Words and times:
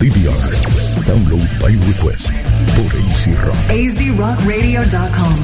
DVR. 0.00 0.50
Download 1.04 1.46
by 1.60 1.76
request 1.86 2.32
por 2.74 2.86
AC 2.96 3.36
Rock. 3.44 3.54
AZRockRadio.com. 3.68 5.34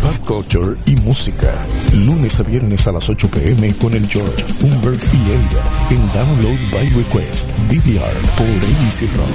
Pop 0.00 0.16
culture 0.24 0.76
y 0.86 0.94
música. 0.96 1.52
Lunes 1.92 2.38
a 2.38 2.44
viernes 2.44 2.86
a 2.86 2.92
las 2.92 3.08
8 3.08 3.28
pm 3.28 3.74
con 3.74 3.94
el 3.94 4.06
George, 4.08 4.44
Humbert 4.62 5.02
y 5.12 5.16
Elliot 5.16 5.90
en 5.90 6.12
Download 6.12 6.58
by 6.70 6.88
Request. 6.90 7.50
DVR 7.68 8.14
por 8.36 8.46
AC 8.46 9.10
Rock. 9.16 9.28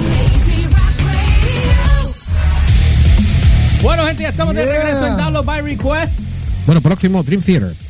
Bueno, 3.82 4.06
gente, 4.06 4.22
ya 4.22 4.30
estamos 4.30 4.54
de 4.54 4.64
regreso 4.64 5.06
en 5.06 5.18
Download 5.18 5.44
by 5.44 5.60
Request. 5.60 6.18
Bueno, 6.64 6.80
próximo 6.80 7.22
Dream 7.22 7.42
Theater. 7.42 7.87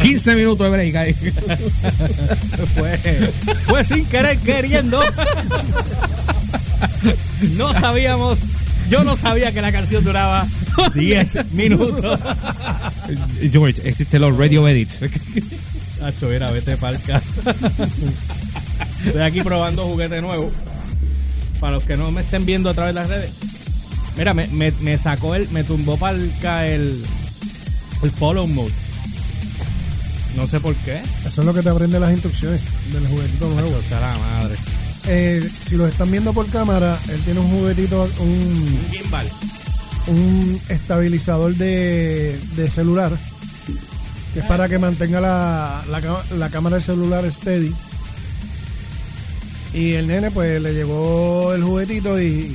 15 0.00 0.36
minutos 0.36 0.64
de 0.66 0.70
break 0.70 0.96
ahí. 0.96 1.14
Fue, 2.74 2.98
fue 3.66 3.84
sin 3.84 4.04
querer 4.06 4.38
queriendo. 4.38 5.00
No 7.56 7.72
sabíamos, 7.72 8.38
yo 8.90 9.04
no 9.04 9.16
sabía 9.16 9.52
que 9.52 9.60
la 9.62 9.72
canción 9.72 10.04
duraba 10.04 10.46
10 10.94 11.52
minutos. 11.52 12.18
George, 13.50 13.80
existen 13.88 14.20
los 14.22 14.36
radio 14.36 14.66
edits. 14.68 15.00
Nacho, 16.00 16.28
mira, 16.28 16.50
vete 16.50 16.76
palca. 16.76 17.22
Estoy 19.04 19.22
aquí 19.22 19.42
probando 19.42 19.86
juguete 19.86 20.20
nuevo. 20.20 20.52
Para 21.60 21.74
los 21.76 21.84
que 21.84 21.96
no 21.96 22.10
me 22.10 22.22
estén 22.22 22.44
viendo 22.44 22.70
a 22.70 22.74
través 22.74 22.94
de 22.94 23.00
las 23.00 23.08
redes. 23.08 23.30
Mira, 24.16 24.34
me, 24.34 24.46
me, 24.48 24.72
me 24.80 24.98
sacó 24.98 25.34
el, 25.34 25.48
me 25.50 25.64
tumbó 25.64 25.96
palca 25.96 26.66
el, 26.66 27.02
el 28.02 28.10
follow 28.10 28.46
mode. 28.46 28.72
No 30.36 30.46
sé 30.46 30.60
por 30.60 30.74
qué. 30.76 31.00
Eso 31.26 31.40
es 31.42 31.46
lo 31.46 31.52
que 31.54 31.62
te 31.62 31.68
aprende 31.70 31.98
las 32.00 32.12
instrucciones 32.12 32.60
del 32.92 33.06
juguetito 33.06 33.48
nuevo. 33.48 33.78
La 33.90 34.18
madre. 34.18 34.54
Eh, 35.06 35.46
si 35.66 35.76
los 35.76 35.88
están 35.90 36.10
viendo 36.10 36.32
por 36.32 36.46
cámara, 36.48 36.98
él 37.08 37.20
tiene 37.20 37.40
un 37.40 37.50
juguetito, 37.50 38.08
un, 38.20 38.28
Un 38.28 38.78
gimbal. 38.90 39.28
un 40.06 40.60
estabilizador 40.68 41.54
de, 41.56 42.38
de 42.56 42.70
celular, 42.70 43.18
que 44.32 44.40
es 44.40 44.44
para 44.46 44.68
que 44.68 44.78
mantenga 44.78 45.20
la, 45.20 45.84
la, 45.90 46.24
la 46.36 46.48
cámara 46.50 46.76
del 46.76 46.84
celular 46.84 47.30
steady. 47.32 47.72
Y 49.74 49.92
el 49.92 50.06
nene, 50.06 50.30
pues 50.30 50.60
le 50.62 50.72
llegó 50.72 51.52
el 51.54 51.62
juguetito 51.64 52.20
y 52.20 52.54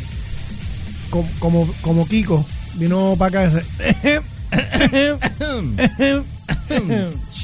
com- 1.09 1.27
como, 1.39 1.67
como 1.81 2.07
Kiko, 2.07 2.45
vino 2.75 3.15
para 3.17 3.45
acá 3.45 3.49
dice, 3.49 4.21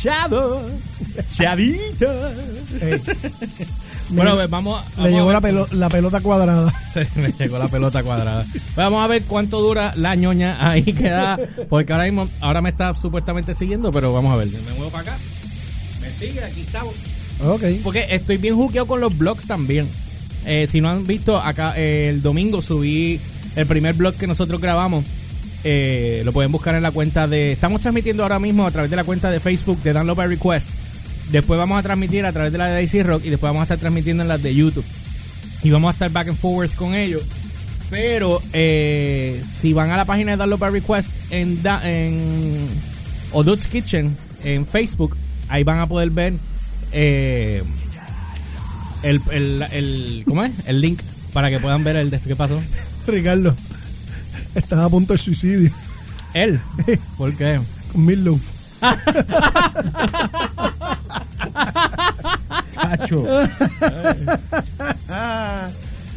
Chavo. 0.02 0.62
Chavito. 1.36 2.08
Ey, 2.82 3.02
Bueno, 4.10 4.36
pues 4.36 4.50
vamos, 4.50 4.84
le 5.02 5.12
llegó 5.12 5.30
a 5.30 5.34
la, 5.34 5.42
pelo- 5.42 5.68
la 5.72 5.90
pelota 5.90 6.20
cuadrada. 6.22 6.72
Se 6.94 7.08
me 7.16 7.32
llegó 7.32 7.58
la 7.58 7.68
pelota 7.68 8.04
cuadrada. 8.04 8.46
Vamos 8.76 9.04
a 9.04 9.08
ver 9.08 9.24
cuánto 9.24 9.60
dura 9.62 9.94
la 9.96 10.14
ñoña 10.16 10.70
ahí 10.70 10.84
queda. 10.84 11.40
Porque 11.70 11.94
ahora 11.94 12.06
mismo, 12.06 12.30
ahora 12.42 12.62
me 12.62 12.70
está 12.70 12.94
supuestamente 12.94 13.56
siguiendo, 13.56 13.90
pero 13.92 14.14
vamos 14.14 14.32
a 14.34 14.36
ver. 14.36 14.48
Me 14.50 14.74
muevo 14.74 14.92
para 14.92 15.14
acá. 15.14 15.18
Me 16.02 16.12
sigue, 16.12 16.44
aquí 16.44 16.62
estamos. 16.62 16.94
Ok. 17.44 17.64
Porque 17.84 18.06
estoy 18.10 18.38
bien 18.38 18.56
juqueado 18.56 18.86
con 18.88 19.00
los 19.00 19.18
blogs 19.18 19.48
también. 19.48 19.88
Eh, 20.46 20.68
si 20.70 20.80
no 20.82 20.90
han 20.90 21.08
visto, 21.08 21.38
acá 21.40 21.74
eh, 21.78 22.10
el 22.10 22.22
domingo 22.22 22.62
subí 22.62 23.20
el 23.56 23.66
primer 23.66 23.96
blog 23.96 24.16
que 24.16 24.28
nosotros 24.28 24.60
grabamos. 24.62 25.06
Eh, 25.66 26.24
lo 26.26 26.34
pueden 26.34 26.52
buscar 26.52 26.76
en 26.76 26.84
la 26.84 26.92
cuenta 26.92 27.28
de. 27.28 27.52
Estamos 27.54 27.82
transmitiendo 27.82 28.24
ahora 28.24 28.40
mismo 28.40 28.66
a 28.68 28.72
través 28.72 28.90
de 28.92 28.98
la 28.98 29.04
cuenta 29.06 29.32
de 29.32 29.40
Facebook 29.40 29.82
de 29.82 29.94
Download 29.94 30.16
by 30.18 30.28
Request. 30.28 30.70
Después 31.32 31.58
vamos 31.58 31.80
a 31.80 31.84
transmitir 31.84 32.26
a 32.26 32.34
través 32.34 32.52
de 32.52 32.58
la 32.58 32.68
de 32.68 32.74
Daisy 32.74 33.02
Rock 33.02 33.24
y 33.26 33.30
después 33.30 33.50
vamos 33.50 33.62
a 33.62 33.64
estar 33.64 33.78
transmitiendo 33.80 34.24
en 34.24 34.30
las 34.30 34.44
de 34.44 34.54
YouTube. 34.54 34.84
Y 35.64 35.72
vamos 35.72 35.88
a 35.90 35.92
estar 35.94 36.12
back 36.12 36.28
and 36.28 36.38
forwards 36.38 36.76
con 36.76 36.94
ellos. 36.94 37.22
Pero 37.90 38.42
eh, 38.54 39.42
si 39.50 39.72
van 39.72 39.92
a 39.92 39.98
la 39.98 40.04
página 40.06 40.32
de 40.32 40.38
Download 40.38 40.60
by 40.60 40.72
Request 40.72 41.12
en, 41.30 41.64
da- 41.64 41.82
en 41.90 42.68
Kitchen 43.72 44.18
en 44.44 44.66
Facebook, 44.66 45.16
ahí 45.48 45.64
van 45.64 45.80
a 45.80 45.88
poder 45.88 46.10
ver 46.10 46.34
eh, 46.92 47.64
el, 49.04 49.22
el, 49.32 49.62
el- 49.72 50.24
¿cómo 50.28 50.44
es? 50.44 50.52
el 50.66 50.82
link 50.82 51.00
para 51.32 51.50
que 51.50 51.60
puedan 51.60 51.84
ver 51.84 51.96
el 51.96 52.10
de 52.10 52.20
qué 52.20 52.36
pasó. 52.36 52.60
Ricardo, 53.08 53.56
estaba 54.56 54.86
a 54.86 54.90
punto 54.90 55.14
de 55.14 55.20
suicidio 55.20 55.72
Él. 56.34 56.60
¿Por 57.18 57.34
qué? 57.36 57.60
con 57.92 58.06
Meatloaf. 58.06 58.42
Chacho. 62.74 63.26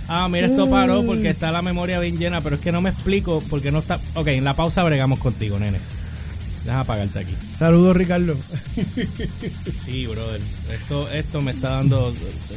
Ah, 0.08 0.28
mira, 0.30 0.47
esto 0.47 0.70
paró 0.70 1.04
porque 1.04 1.30
está 1.30 1.50
la 1.50 1.62
memoria 1.62 1.98
bien 1.98 2.19
llena, 2.19 2.41
pero 2.41 2.56
es 2.56 2.62
que 2.62 2.70
no 2.72 2.80
me 2.80 2.91
explico 2.91 3.42
porque 3.50 3.72
no 3.72 3.80
está. 3.80 3.98
Ok, 4.14 4.28
en 4.28 4.44
la 4.44 4.54
pausa 4.54 4.84
bregamos 4.84 5.18
contigo, 5.18 5.58
nene. 5.58 5.78
Déjame 6.64 6.82
apagarte 6.82 7.18
aquí. 7.20 7.34
Saludos, 7.54 7.97
Ricardo. 7.97 8.36
Sí, 9.84 10.06
brother. 10.06 10.41
Esto, 10.72 11.10
esto 11.10 11.41
me 11.41 11.53
está 11.53 11.70
dando. 11.70 12.12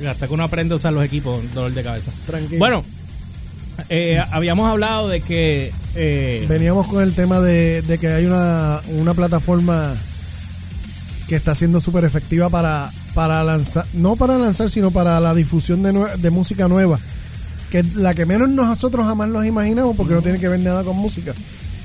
Hasta 0.08 0.28
que 0.28 0.34
uno 0.34 0.44
aprende 0.44 0.74
a 0.74 0.78
usar 0.78 0.94
los 0.94 1.04
equipos, 1.04 1.42
dolor 1.54 1.74
de 1.74 1.84
cabeza. 1.84 2.12
Tranquilo. 2.26 2.60
Bueno, 2.60 2.84
eh, 3.90 4.22
habíamos 4.32 4.70
hablado 4.70 5.08
de 5.08 5.22
que. 5.22 5.72
eh, 5.96 6.46
Veníamos 6.50 6.88
con 6.88 7.02
el 7.04 7.14
tema 7.14 7.40
de, 7.40 7.82
de 7.84 7.98
que 7.98 8.08
hay 8.08 8.26
una, 8.26 8.82
una 8.98 9.14
plataforma 9.14 9.94
que 11.28 11.36
está 11.36 11.54
siendo 11.56 11.80
súper 11.80 12.04
efectiva 12.06 12.50
para, 12.50 12.90
para 13.14 13.44
lanzar, 13.44 13.86
no 13.94 14.16
para 14.16 14.38
lanzar, 14.38 14.70
sino 14.72 14.90
para 14.92 15.20
la 15.20 15.34
difusión 15.36 15.84
de, 15.84 15.94
nue- 15.94 16.16
de 16.16 16.30
música 16.32 16.68
nueva. 16.68 17.00
Que 17.70 17.80
es 17.80 17.96
la 17.96 18.16
que 18.16 18.26
menos 18.26 18.50
nosotros 18.50 19.06
jamás 19.06 19.30
nos 19.30 19.46
imaginamos 19.46 19.96
porque 19.96 20.16
no 20.16 20.24
tiene 20.24 20.40
que 20.40 20.48
ver 20.48 20.60
nada 20.60 20.84
con 20.84 20.98
música. 20.98 21.34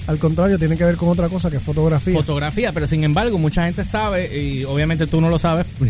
Al 0.06 0.18
contrario, 0.18 0.58
tiene 0.58 0.76
que 0.78 0.84
ver 0.84 0.96
con 0.96 1.08
otra 1.10 1.28
cosa 1.30 1.50
que 1.50 1.56
es 1.58 1.62
fotografía. 1.62 2.14
fotografía, 2.14 2.72
pero 2.72 2.86
sin 2.86 3.04
embargo, 3.04 3.38
mucha 3.38 3.64
gente 3.64 3.84
sabe, 3.84 4.38
y 4.38 4.64
obviamente 4.64 5.06
tú 5.06 5.20
no 5.20 5.28
lo 5.30 5.38
sabes, 5.38 5.66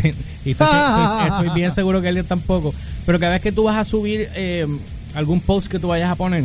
y 0.45 0.51
estoy, 0.51 0.67
estoy- 0.67 1.27
estoy 1.29 1.49
bien 1.53 1.71
seguro 1.71 2.01
que 2.01 2.09
él 2.09 2.23
tampoco, 2.25 2.73
pero 3.05 3.19
cada 3.19 3.33
vez 3.33 3.41
que 3.41 3.51
tú 3.53 3.63
vas 3.63 3.77
a 3.77 3.83
subir 3.85 4.29
eh, 4.35 4.67
algún 5.15 5.39
post 5.41 5.67
que 5.67 5.79
tú 5.79 5.87
vayas 5.89 6.11
a 6.11 6.15
poner 6.15 6.43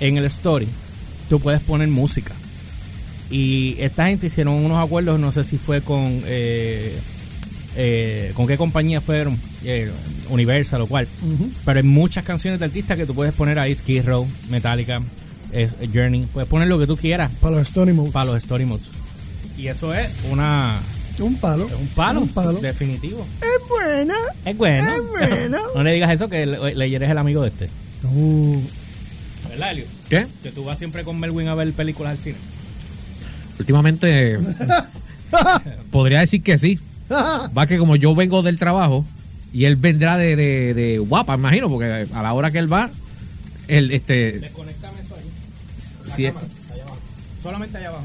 en 0.00 0.16
el 0.16 0.24
story, 0.26 0.68
tú 1.28 1.40
puedes 1.40 1.60
poner 1.60 1.88
música. 1.88 2.32
Y 3.30 3.76
esta 3.80 4.06
gente 4.06 4.28
hicieron 4.28 4.54
unos 4.54 4.84
acuerdos, 4.84 5.18
no 5.18 5.32
sé 5.32 5.42
si 5.44 5.58
fue 5.58 5.80
con... 5.82 6.22
eh, 6.26 6.96
eh, 7.78 8.32
con 8.34 8.46
qué 8.46 8.56
compañía 8.56 9.00
fueron, 9.02 9.38
eh, 9.64 9.90
Universal 10.30 10.80
o 10.82 10.86
cual. 10.86 11.06
Pero 11.64 11.78
hay 11.78 11.82
muchas 11.84 12.24
canciones 12.24 12.58
de 12.60 12.64
artistas 12.66 12.96
que 12.96 13.04
tú 13.04 13.14
puedes 13.14 13.34
poner 13.34 13.58
ahí, 13.58 13.74
Skid 13.74 14.04
Row, 14.06 14.26
Metallica, 14.48 15.02
es- 15.52 15.74
Journey, 15.92 16.26
puedes 16.32 16.48
poner 16.48 16.68
lo 16.68 16.78
que 16.78 16.86
tú 16.86 16.96
quieras 16.96 17.30
Para 17.40 17.56
los 17.56 17.68
Stony 17.68 17.92
Modes. 17.92 18.12
para 18.12 18.26
los 18.26 18.36
story 18.36 18.64
modes. 18.64 18.86
Y 19.58 19.66
eso 19.68 19.92
es 19.92 20.08
una 20.30 20.80
Un 21.18 21.34
palo. 21.36 21.66
un 21.78 21.88
palo, 21.88 22.20
Un 22.22 22.28
palo. 22.28 22.52
definitivo. 22.60 23.26
Es 23.42 23.68
buena. 23.68 24.14
Es 24.44 24.56
bueno. 24.56 24.88
Es 24.88 25.02
bueno. 25.08 25.58
no 25.74 25.82
le 25.82 25.92
digas 25.92 26.10
eso 26.12 26.28
que 26.30 26.46
le, 26.46 26.74
le 26.74 26.94
eres 26.94 27.10
el 27.10 27.18
amigo 27.18 27.42
de 27.42 27.48
este. 27.48 27.68
Uh, 28.12 28.60
¿Verdad, 29.48 29.72
Elio? 29.72 29.84
¿Qué? 30.08 30.26
Que 30.42 30.50
tú 30.52 30.64
vas 30.64 30.78
siempre 30.78 31.04
con 31.04 31.18
Melwin 31.18 31.48
a 31.48 31.54
ver 31.54 31.72
películas 31.72 32.12
al 32.12 32.18
cine. 32.18 32.36
Últimamente 33.58 34.38
podría 35.90 36.20
decir 36.20 36.42
que 36.42 36.58
sí. 36.58 36.78
Va 37.10 37.66
que 37.66 37.78
como 37.78 37.96
yo 37.96 38.14
vengo 38.14 38.42
del 38.42 38.58
trabajo 38.58 39.04
y 39.52 39.64
él 39.64 39.76
vendrá 39.76 40.16
de, 40.18 40.34
de, 40.36 40.74
de 40.74 40.98
guapa, 40.98 41.34
imagino, 41.36 41.68
porque 41.68 42.06
a 42.12 42.22
la 42.22 42.32
hora 42.32 42.50
que 42.50 42.58
él 42.58 42.70
va, 42.72 42.90
él 43.68 43.90
este 43.92 44.40
Desconéctame 44.40 45.00
eso 45.00 45.14
ahí. 45.14 45.30
si 46.14 46.26
es, 46.26 46.34
allá 46.34 46.82
abajo. 46.82 46.98
Solamente 47.42 47.78
allá 47.78 47.88
abajo. 47.88 48.04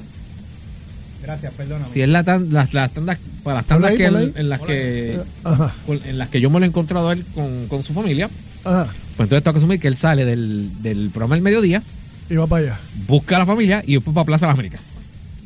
Gracias, 1.23 1.53
perdóname. 1.53 1.87
si 1.87 2.01
es 2.01 2.09
la 2.09 2.23
tan- 2.23 2.51
las, 2.53 2.73
las 2.73 2.91
tandas 2.91 3.17
para 3.43 3.57
las 3.57 3.65
tandas 3.67 3.91
ahí, 3.91 3.97
que 3.97 4.05
él- 4.05 4.33
en 4.35 4.49
las 4.49 4.59
que 4.61 5.19
ajá. 5.43 5.73
en 5.87 6.17
las 6.17 6.29
que 6.29 6.39
yo 6.41 6.49
me 6.49 6.59
lo 6.59 6.65
he 6.65 6.69
encontrado 6.69 7.09
a 7.09 7.13
él 7.13 7.25
con, 7.33 7.67
con 7.67 7.83
su 7.83 7.93
familia, 7.93 8.29
Ajá. 8.63 8.87
Pues 9.17 9.25
entonces 9.27 9.43
tengo 9.43 9.53
que 9.53 9.57
asumir 9.59 9.79
que 9.79 9.87
él 9.87 9.95
sale 9.97 10.25
del, 10.25 10.81
del 10.81 11.09
programa 11.09 11.35
del 11.35 11.43
mediodía, 11.43 11.83
Y 12.29 12.35
va 12.35 12.47
para 12.47 12.63
allá. 12.65 12.79
busca 13.07 13.35
a 13.35 13.39
la 13.39 13.45
familia 13.45 13.83
y 13.85 13.95
después 13.95 14.13
para 14.13 14.25
Plaza 14.25 14.47
Las 14.47 14.53
Américas. 14.55 14.81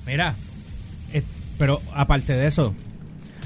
Mira, 0.06 0.36
es- 1.14 1.24
pero 1.58 1.82
aparte 1.94 2.34
de 2.34 2.48
eso, 2.48 2.74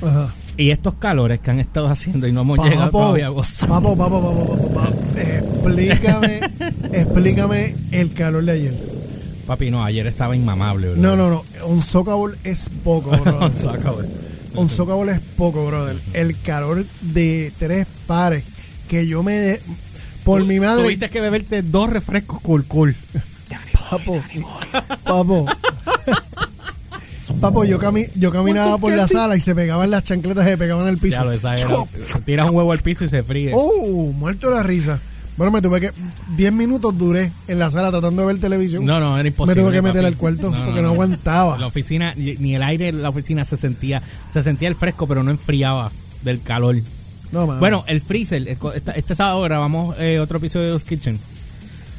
Ajá. 0.02 0.34
y 0.58 0.72
estos 0.72 0.96
calores 0.96 1.40
que 1.40 1.52
han 1.52 1.60
estado 1.60 1.88
haciendo 1.88 2.28
y 2.28 2.32
no 2.32 2.42
hemos 2.42 2.60
llegado 2.68 2.92
todavía 2.92 3.28
a 3.28 3.30
gozar. 3.30 3.70
papo, 3.70 3.96
papo, 3.98 4.22
papo, 4.22 4.56
papo, 4.58 4.74
papo. 4.74 4.96
Explícame, 5.18 6.40
explícame 6.94 7.76
el 7.92 8.14
calor 8.14 8.44
de 8.46 8.52
ayer. 8.52 8.74
Papi, 9.48 9.72
no, 9.72 9.84
ayer 9.84 10.06
estaba 10.06 10.36
inmamable, 10.36 10.90
bro. 10.92 11.02
No, 11.02 11.16
no, 11.16 11.30
no. 11.30 11.44
Un 11.66 11.82
socavol 11.82 12.38
es 12.44 12.70
poco, 12.84 13.10
brother. 13.18 13.52
Saca, 13.52 13.92
güey. 13.92 14.08
Un 14.56 14.70
socavol 14.70 15.10
es 15.10 15.20
poco, 15.38 15.66
brother. 15.66 15.98
El 16.14 16.40
calor 16.42 16.86
de 17.02 17.52
tres 17.58 17.88
pares 18.06 18.44
que 18.88 19.08
yo 19.08 19.24
me... 19.24 19.34
de- 19.34 19.62
por 20.30 20.46
mi 20.46 20.60
madre... 20.60 20.84
Tuviste 20.84 21.10
que 21.10 21.22
beberte 21.22 21.62
dos 21.62 21.90
refrescos 21.90 22.40
cool 22.42 22.66
cool. 22.66 22.96
Papo, 23.90 24.22
papo. 25.04 25.46
Papo, 27.42 27.64
yo, 27.64 27.80
cami- 27.80 28.10
yo 28.16 28.32
caminaba 28.32 28.78
por 28.78 28.96
la 28.96 29.08
sala 29.08 29.36
y 29.36 29.40
se 29.40 29.54
pegaban 29.54 29.92
las 29.92 30.04
chancletas, 30.04 30.46
se 30.46 30.58
pegaban 30.58 30.88
al 30.88 30.98
piso. 30.98 31.18
Ya 31.42 31.68
lo. 31.68 31.88
Tiras 32.26 32.50
un 32.50 32.56
huevo 32.56 32.72
al 32.72 32.80
piso 32.80 33.06
y 33.06 33.10
se 33.10 33.24
fríe. 33.24 33.52
¡Oh! 33.54 34.12
Muerto 34.14 34.50
la 34.52 34.64
risa. 34.64 35.00
Bueno, 35.38 35.52
me 35.52 35.62
tuve 35.62 35.80
que. 35.80 35.92
10 36.36 36.54
minutos 36.54 36.98
duré 36.98 37.32
en 37.48 37.60
la 37.60 37.72
sala 37.72 37.92
tratando 37.92 38.22
de 38.24 38.28
ver 38.28 38.40
televisión. 38.40 38.84
No, 38.86 39.00
no, 39.00 39.14
era 39.16 39.24
me 39.24 39.30
imposible. 39.30 39.62
tuve 39.62 39.72
que 39.72 39.82
meter 39.82 40.02
papi. 40.02 40.14
al 40.14 40.18
cuarto 40.18 40.52
porque 40.52 40.82
no, 40.82 40.90
aguantaba. 40.90 41.58
La 41.58 41.68
oficina, 41.68 42.14
ni 42.16 42.56
el 42.56 42.64
aire 42.64 42.90
en 42.90 43.02
la 43.02 43.10
oficina 43.10 43.46
se 43.46 43.58
sentía, 43.58 44.02
se 44.32 44.44
sentía 44.44 44.68
el 44.68 44.76
fresco, 44.76 45.08
pero 45.08 45.24
no 45.24 45.32
enfriaba 45.32 45.92
del 46.24 46.42
calor. 46.42 46.76
No. 47.32 47.46
Bueno, 47.60 47.84
el 47.88 48.02
freezer, 48.02 48.58
este 48.96 49.16
sábado 49.16 49.42
grabamos 49.44 49.96
eh, 50.00 50.20
otro 50.20 50.38
episodio 50.40 50.68
de 50.68 50.72
Los 50.74 50.84
Kitchen. 50.84 51.20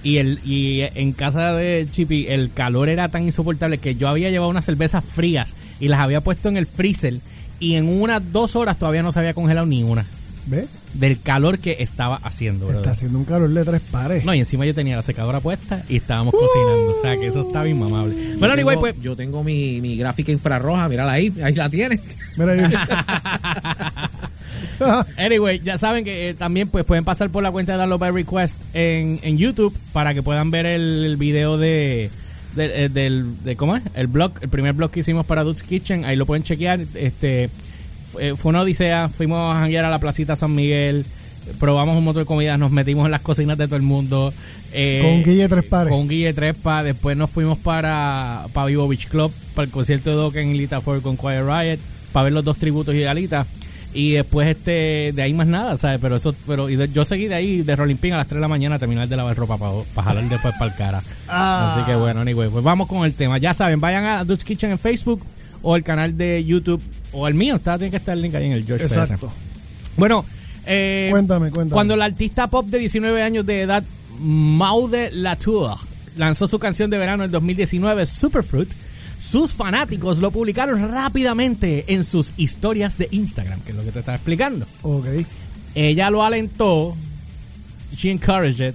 Y, 0.02 0.16
el, 0.16 0.40
y 0.44 0.80
en 0.94 1.12
casa 1.12 1.52
de 1.52 1.86
Chippy 1.90 2.26
el 2.28 2.50
calor 2.50 2.88
era 2.88 3.08
tan 3.10 3.24
insoportable 3.24 3.76
que 3.78 3.96
yo 3.96 4.08
había 4.08 4.30
llevado 4.30 4.50
unas 4.50 4.64
cervezas 4.64 5.04
frías 5.04 5.54
y 5.78 5.88
las 5.88 6.00
había 6.00 6.22
puesto 6.22 6.48
en 6.48 6.56
el 6.56 6.66
freezer 6.66 7.20
y 7.58 7.74
en 7.74 7.86
unas 7.86 8.32
dos 8.32 8.56
horas 8.56 8.78
todavía 8.78 9.02
no 9.02 9.12
se 9.12 9.18
había 9.18 9.34
congelado 9.34 9.66
ni 9.66 9.82
una 9.82 10.06
¿Ves? 10.46 10.70
del 10.94 11.20
calor 11.20 11.58
que 11.58 11.76
estaba 11.80 12.16
haciendo. 12.22 12.64
brother. 12.64 12.80
Está 12.80 12.92
haciendo 12.92 13.18
un 13.18 13.26
calor 13.26 13.50
de 13.50 13.62
tres 13.62 13.82
pares. 13.90 14.24
No, 14.24 14.34
y 14.34 14.38
encima 14.38 14.64
yo 14.64 14.74
tenía 14.74 14.96
la 14.96 15.02
secadora 15.02 15.40
puesta 15.40 15.84
y 15.86 15.96
estábamos 15.96 16.32
cocinando. 16.32 16.96
O 16.98 17.02
sea, 17.02 17.16
que 17.18 17.26
eso 17.26 17.42
está 17.46 17.62
bien 17.62 17.78
mamable. 17.78 18.14
Bueno, 18.38 18.56
Tengo- 18.56 18.80
pues... 18.80 18.94
Yo 19.02 19.14
tengo 19.14 19.44
mi, 19.44 19.82
mi 19.82 19.98
gráfica 19.98 20.32
infrarroja, 20.32 20.88
mírala 20.88 21.12
ahí, 21.12 21.30
ahí 21.44 21.54
la 21.54 21.68
tienes. 21.68 22.00
Mira, 22.38 22.56
yo- 22.56 22.78
Anyway, 25.18 25.60
ya 25.62 25.78
saben 25.78 26.04
que 26.04 26.30
eh, 26.30 26.34
también 26.34 26.68
pues 26.68 26.84
pueden 26.84 27.04
pasar 27.04 27.30
por 27.30 27.42
la 27.42 27.50
cuenta 27.50 27.72
de 27.72 27.78
Download 27.78 27.98
by 28.00 28.10
Request 28.12 28.58
en, 28.74 29.18
en 29.22 29.38
YouTube 29.38 29.76
para 29.92 30.14
que 30.14 30.22
puedan 30.22 30.50
ver 30.50 30.66
el, 30.66 31.04
el 31.04 31.16
video 31.16 31.58
de, 31.58 32.10
de- 32.56 32.84
eh, 32.84 32.88
del 32.88 33.42
de 33.44 33.56
cómo 33.56 33.76
es 33.76 33.82
el 33.94 34.06
blog, 34.06 34.32
el 34.40 34.48
primer 34.48 34.72
blog 34.74 34.90
que 34.90 35.00
hicimos 35.00 35.26
para 35.26 35.44
Dude's 35.44 35.62
Kitchen, 35.62 36.04
ahí 36.04 36.16
lo 36.16 36.26
pueden 36.26 36.42
chequear. 36.42 36.80
Este 36.94 37.50
fue, 38.12 38.36
fue 38.36 38.50
una 38.50 38.62
odisea, 38.62 39.08
fuimos 39.08 39.54
a 39.54 39.60
janguear 39.60 39.84
a 39.84 39.90
la 39.90 39.98
placita 39.98 40.34
San 40.36 40.54
Miguel, 40.54 41.04
probamos 41.58 41.96
un 41.96 42.04
montón 42.04 42.22
de 42.22 42.26
comidas, 42.26 42.58
nos 42.58 42.70
metimos 42.70 43.04
en 43.04 43.10
las 43.12 43.20
cocinas 43.20 43.56
de 43.58 43.66
todo 43.66 43.76
el 43.76 43.82
mundo. 43.82 44.32
eh, 44.72 45.00
Con 45.02 45.22
Guille 45.22 45.48
Tres 45.48 45.64
Pares. 45.64 45.92
Con 45.92 46.08
Guille 46.08 46.32
Trespa, 46.32 46.82
después 46.82 47.16
nos 47.16 47.30
fuimos 47.30 47.58
para, 47.58 48.46
para 48.52 48.66
Vivo 48.66 48.86
Beach 48.88 49.08
Club, 49.08 49.32
para 49.54 49.66
el 49.66 49.70
concierto 49.70 50.10
de 50.10 50.16
Dokken 50.16 50.50
y 50.54 50.58
Lita 50.58 50.80
Ford 50.80 51.02
con 51.02 51.16
Quiet 51.16 51.42
Riot, 51.44 51.78
para 52.12 52.24
ver 52.24 52.32
los 52.32 52.44
dos 52.44 52.56
tributos 52.58 52.94
y 52.94 53.00
Galita. 53.00 53.46
Y 53.92 54.12
después 54.12 54.46
este 54.48 55.12
de 55.14 55.22
ahí 55.22 55.32
más 55.32 55.48
nada, 55.48 55.76
¿sabes? 55.76 55.98
Pero 56.00 56.16
eso, 56.16 56.34
pero 56.46 56.70
y 56.70 56.76
de- 56.76 56.88
yo 56.92 57.04
seguí 57.04 57.26
de 57.26 57.34
ahí 57.34 57.62
de 57.62 57.74
Rolling 57.74 57.96
Pin 57.96 58.12
a 58.12 58.18
las 58.18 58.26
3 58.28 58.36
de 58.36 58.40
la 58.40 58.48
mañana 58.48 58.76
a 58.76 58.78
terminar 58.78 59.08
de 59.08 59.16
lavar 59.16 59.36
ropa 59.36 59.58
para, 59.58 59.72
para 59.94 60.08
jalar 60.08 60.28
después 60.28 60.54
para 60.58 60.70
el 60.70 60.76
cara. 60.76 61.02
Ah. 61.28 61.74
Así 61.76 61.86
que 61.86 61.96
bueno, 61.96 62.20
anyway, 62.20 62.48
pues 62.48 62.62
vamos 62.62 62.86
con 62.86 63.04
el 63.04 63.14
tema. 63.14 63.38
Ya 63.38 63.52
saben, 63.52 63.80
vayan 63.80 64.04
a 64.04 64.24
Dutch 64.24 64.42
Kitchen 64.44 64.70
en 64.70 64.78
Facebook 64.78 65.22
o 65.62 65.74
el 65.76 65.82
canal 65.82 66.16
de 66.16 66.44
YouTube 66.44 66.80
o 67.12 67.26
el 67.26 67.34
mío, 67.34 67.56
está, 67.56 67.76
tiene 67.78 67.90
que 67.90 67.96
estar 67.96 68.14
el 68.16 68.22
link 68.22 68.34
ahí 68.36 68.46
en 68.46 68.52
el 68.52 68.64
George 68.64 68.86
PR. 68.86 69.00
Exacto. 69.02 69.32
Bueno, 69.96 70.24
eh, 70.66 71.08
Cuéntame, 71.10 71.50
cuéntame. 71.50 71.74
Cuando 71.74 71.96
la 71.96 72.04
artista 72.04 72.46
pop 72.46 72.66
de 72.66 72.78
19 72.78 73.22
años 73.22 73.44
de 73.44 73.62
edad, 73.62 73.82
Maude 74.20 75.10
Latour, 75.12 75.76
lanzó 76.16 76.46
su 76.46 76.58
canción 76.58 76.90
de 76.90 76.98
verano 76.98 77.24
en 77.24 77.30
2019, 77.32 78.06
Superfruit, 78.06 78.70
sus 79.20 79.52
fanáticos 79.52 80.18
lo 80.18 80.30
publicaron 80.30 80.90
rápidamente 80.90 81.84
en 81.88 82.04
sus 82.04 82.32
historias 82.38 82.96
de 82.96 83.08
Instagram, 83.10 83.60
que 83.60 83.72
es 83.72 83.76
lo 83.76 83.84
que 83.84 83.92
te 83.92 83.98
estaba 83.98 84.16
explicando. 84.16 84.66
Ok. 84.82 85.06
Ella 85.74 86.10
lo 86.10 86.24
alentó, 86.24 86.96
she 87.94 88.10
encouraged 88.10 88.66
it, 88.70 88.74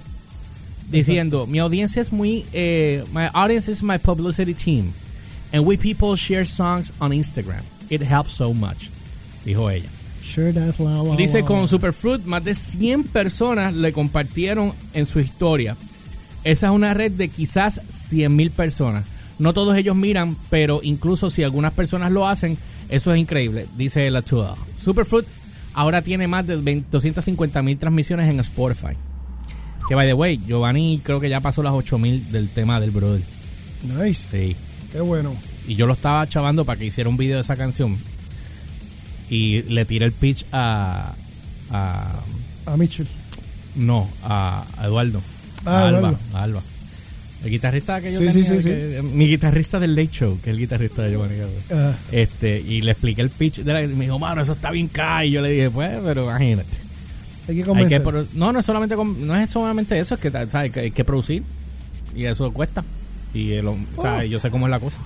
diciendo, 0.90 1.46
mi 1.46 1.58
audiencia 1.58 2.00
es 2.00 2.12
muy, 2.12 2.46
eh, 2.52 3.04
my 3.12 3.28
audience 3.34 3.70
is 3.70 3.82
my 3.82 3.98
publicity 3.98 4.54
team, 4.54 4.92
and 5.52 5.66
we 5.66 5.76
people 5.76 6.16
share 6.16 6.46
songs 6.46 6.92
on 7.00 7.12
Instagram. 7.12 7.62
It 7.90 8.00
helps 8.02 8.32
so 8.32 8.54
much, 8.54 8.88
dijo 9.44 9.68
ella. 9.70 9.88
Sure 10.22 10.52
that's 10.52 10.80
la, 10.80 11.02
la, 11.02 11.16
Dice 11.16 11.40
la. 11.40 11.46
con 11.46 11.68
Superfruit 11.68 12.24
más 12.24 12.42
de 12.44 12.54
100 12.54 13.04
personas 13.04 13.74
le 13.74 13.92
compartieron 13.92 14.72
en 14.92 15.06
su 15.06 15.20
historia. 15.20 15.76
Esa 16.44 16.66
es 16.66 16.72
una 16.72 16.94
red 16.94 17.12
de 17.12 17.28
quizás 17.28 17.80
100 17.90 18.34
mil 18.34 18.50
personas. 18.50 19.04
No 19.38 19.52
todos 19.52 19.76
ellos 19.76 19.94
miran, 19.96 20.36
pero 20.50 20.80
incluso 20.82 21.28
si 21.30 21.42
algunas 21.42 21.72
personas 21.72 22.10
lo 22.10 22.26
hacen, 22.26 22.56
eso 22.88 23.12
es 23.12 23.18
increíble, 23.20 23.66
dice 23.76 24.10
la 24.10 24.22
Tua. 24.22 24.56
Superfruit 24.80 25.26
ahora 25.74 26.00
tiene 26.02 26.26
más 26.26 26.46
de 26.46 26.56
250 26.90 27.62
mil 27.62 27.76
transmisiones 27.78 28.28
en 28.30 28.40
Spotify. 28.40 28.96
Que 29.88 29.94
by 29.94 30.06
the 30.06 30.14
way, 30.14 30.40
Giovanni 30.46 31.00
creo 31.04 31.20
que 31.20 31.28
ya 31.28 31.40
pasó 31.40 31.62
las 31.62 31.72
8 31.72 31.98
mil 31.98 32.30
del 32.32 32.48
tema 32.48 32.80
del 32.80 32.90
brother. 32.90 33.22
Nice. 33.82 34.28
Sí. 34.30 34.56
Qué 34.90 35.00
bueno. 35.00 35.32
Y 35.68 35.74
yo 35.76 35.86
lo 35.86 35.92
estaba 35.92 36.26
chavando 36.28 36.64
para 36.64 36.78
que 36.78 36.86
hiciera 36.86 37.10
un 37.10 37.16
video 37.16 37.36
de 37.36 37.42
esa 37.42 37.56
canción. 37.56 37.96
Y 39.28 39.62
le 39.62 39.84
tiré 39.84 40.06
el 40.06 40.12
pitch 40.12 40.44
a, 40.52 41.12
a 41.70 42.20
A 42.66 42.76
Mitchell. 42.76 43.06
No, 43.74 44.08
a, 44.24 44.64
a 44.78 44.86
Eduardo. 44.86 45.20
Ah, 45.64 45.82
a 45.82 45.88
Alba, 45.88 45.98
Eduardo. 45.98 46.18
a 46.34 46.42
Alba. 46.42 46.62
El 47.44 47.50
guitarrista 47.50 48.00
que 48.00 48.12
yo 48.12 48.18
Sí, 48.18 48.26
sí, 48.32 48.42
tenía, 48.42 48.60
sí, 48.62 48.68
que- 48.68 49.02
Mi 49.02 49.28
guitarrista 49.28 49.78
del 49.78 49.94
Late 49.94 50.08
Show, 50.10 50.38
que 50.42 50.50
es 50.50 50.54
el 50.54 50.58
guitarrista 50.60 51.02
de 51.02 51.10
Giovanni 51.12 51.36
Galvez. 51.36 51.62
Ah, 51.72 51.92
Este, 52.10 52.60
y 52.60 52.80
le 52.80 52.92
expliqué 52.92 53.22
el 53.22 53.30
pitch 53.30 53.58
de 53.60 53.72
la 53.72 53.82
y 53.82 53.88
me 53.88 54.06
dijo, 54.06 54.18
mano, 54.18 54.40
eso 54.40 54.52
está 54.52 54.70
bien 54.70 54.88
K. 54.88 55.24
Y 55.26 55.32
yo 55.32 55.42
le 55.42 55.50
dije, 55.50 55.70
pues, 55.70 55.90
pero 56.04 56.24
imagínate. 56.24 56.68
hay 57.48 57.54
que 57.54 57.60
Hay 57.60 57.66
convencer. 57.66 58.02
que 58.02 58.24
no, 58.34 58.52
no 58.52 58.58
es 58.58 58.66
solamente 58.66 58.96
no 58.96 59.36
es 59.36 59.50
solamente 59.50 59.98
eso, 59.98 60.14
es 60.14 60.20
que 60.20 60.30
¿sabes? 60.30 60.72
Que 60.72 60.80
hay 60.80 60.90
que 60.90 61.04
producir. 61.04 61.42
Y 62.16 62.24
eso 62.24 62.50
cuesta. 62.52 62.82
Y 63.34 63.52
el, 63.52 63.66
sea, 64.00 64.18
Oh. 64.18 64.22
yo 64.22 64.38
sé 64.40 64.50
cómo 64.50 64.66
es 64.66 64.70
la 64.70 64.80
cosa. 64.80 64.96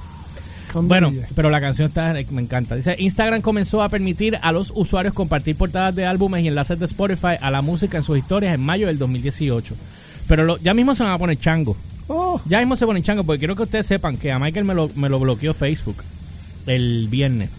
Bueno, 0.73 1.13
pero 1.35 1.51
la 1.51 1.61
canción 1.61 1.89
está, 1.89 2.15
me 2.31 2.41
encanta. 2.43 2.77
Dice, 2.77 2.95
Instagram 2.97 3.41
comenzó 3.43 3.83
a 3.83 3.89
permitir 3.89 4.39
a 4.41 4.53
los 4.53 4.73
usuarios 4.75 5.13
compartir 5.13 5.57
portadas 5.57 5.97
de 5.97 6.07
álbumes 6.07 6.45
y 6.45 6.49
enlaces 6.49 6.79
de 6.79 6.85
Spotify 6.87 7.35
a 7.41 7.51
la 7.51 7.61
música 7.61 7.97
en 7.99 8.05
sus 8.05 8.17
historias 8.17 8.55
en 8.55 8.61
mayo 8.61 8.87
del 8.87 8.97
2018. 8.97 9.75
Pero 10.29 10.45
lo- 10.45 10.59
ya 10.59 10.73
mismo 10.73 10.95
se 10.95 11.03
van 11.03 11.11
a 11.13 11.19
poner 11.19 11.37
chango. 11.41 11.77
Oh, 12.13 12.41
Ya 12.47 12.59
mismo 12.59 12.75
se 12.75 12.87
ponen 12.87 13.03
chango 13.05 13.23
porque 13.23 13.39
quiero 13.39 13.55
que 13.55 13.63
ustedes 13.63 13.87
sepan 13.87 14.17
que 14.17 14.33
a 14.33 14.39
Michael 14.41 14.65
me 14.65 14.75
lo, 14.75 14.91
me 14.97 15.09
lo 15.09 15.21
bloqueó 15.21 15.55
Facebook 15.55 15.97
el 16.67 17.07
viernes. 17.09 17.51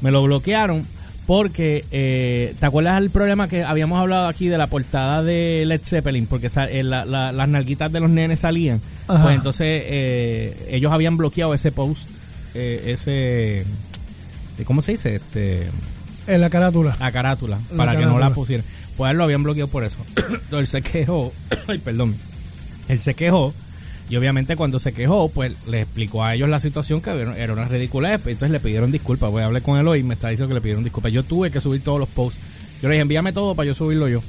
Me 0.00 0.10
lo 0.10 0.22
bloquearon 0.22 0.86
porque, 1.26 1.84
eh, 1.90 2.54
¿te 2.58 2.64
acuerdas 2.64 2.96
el 3.02 3.10
problema 3.10 3.46
que 3.48 3.62
habíamos 3.64 4.00
hablado 4.00 4.28
aquí 4.28 4.48
de 4.48 4.56
la 4.56 4.66
portada 4.68 5.22
de 5.22 5.64
Led 5.66 5.82
Zeppelin? 5.84 6.26
Porque 6.26 6.48
eh, 6.70 6.82
la- 6.82 7.04
la- 7.04 7.32
las 7.32 7.48
nalguitas 7.50 7.92
de 7.92 8.00
los 8.00 8.08
nenes 8.08 8.40
salían. 8.40 8.80
Ajá. 9.08 9.24
Pues 9.24 9.34
entonces 9.36 9.66
eh, 9.84 10.68
ellos 10.70 10.90
habían 10.90 11.18
bloqueado 11.18 11.52
ese 11.52 11.70
post, 11.70 12.08
eh, 12.54 12.84
ese... 12.86 13.60
eh, 13.60 14.64
¿Cómo 14.64 14.80
se 14.80 14.92
dice? 14.92 15.16
Este, 15.16 15.68
en 16.26 16.40
la 16.40 16.48
carátula. 16.48 16.96
la 16.98 17.12
carátula, 17.12 17.58
La 17.72 17.76
para 17.76 17.94
que 17.98 18.06
no 18.06 18.18
la 18.18 18.30
pusieran. 18.30 18.64
Pues 18.96 19.14
lo 19.14 19.24
habían 19.24 19.42
bloqueado 19.42 19.68
por 19.68 19.84
eso. 19.84 19.98
Entonces 20.16 20.70
se 20.70 20.80
quejó. 20.82 21.30
Ay, 21.68 21.76
perdón. 21.78 22.14
Él 22.88 23.00
se 23.00 23.14
quejó. 23.14 23.52
Y 24.10 24.16
obviamente 24.16 24.56
cuando 24.56 24.78
se 24.78 24.92
quejó, 24.92 25.28
pues 25.28 25.52
le 25.68 25.82
explicó 25.82 26.24
a 26.24 26.34
ellos 26.34 26.48
la 26.48 26.60
situación 26.60 27.02
que 27.02 27.10
era 27.10 27.52
una 27.52 27.66
ridiculez. 27.68 28.14
Entonces 28.26 28.50
le 28.50 28.58
pidieron 28.60 28.90
disculpas. 28.90 29.30
Voy 29.30 29.42
a 29.42 29.46
hablar 29.46 29.60
con 29.62 29.78
él 29.78 29.86
hoy 29.86 30.00
y 30.00 30.02
me 30.02 30.14
está 30.14 30.28
diciendo 30.30 30.48
que 30.48 30.54
le 30.54 30.60
pidieron 30.62 30.82
disculpas. 30.84 31.12
Yo 31.12 31.22
tuve 31.24 31.50
que 31.50 31.60
subir 31.60 31.82
todos 31.82 31.98
los 32.00 32.08
posts. 32.08 32.40
Yo 32.80 32.88
le 32.88 32.94
dije, 32.94 33.02
envíame 33.02 33.32
todo 33.32 33.54
para 33.54 33.66
yo 33.66 33.74
subirlo 33.74 34.08
yo. 34.08 34.20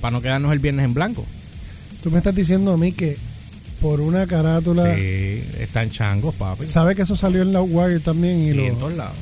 Para 0.00 0.10
no 0.12 0.22
quedarnos 0.22 0.52
el 0.52 0.58
viernes 0.58 0.84
en 0.84 0.94
blanco. 0.94 1.24
Tú 2.02 2.10
me 2.10 2.18
estás 2.18 2.34
diciendo 2.34 2.72
a 2.72 2.76
mí 2.76 2.90
que 2.92 3.16
por 3.80 4.00
una 4.00 4.26
carátula. 4.26 4.92
Sí, 4.96 5.42
están 5.60 5.90
changos, 5.90 6.34
papi. 6.34 6.66
Sí, 6.66 6.72
¿Sabe 6.72 6.96
que 6.96 7.02
eso 7.02 7.14
salió 7.14 7.42
en 7.42 7.52
la 7.52 7.62
Wire 7.62 8.00
también? 8.00 8.40
Y 8.44 8.52
lo, 8.52 8.64
en 8.64 8.76
todos 8.76 8.94
lados. 8.94 9.16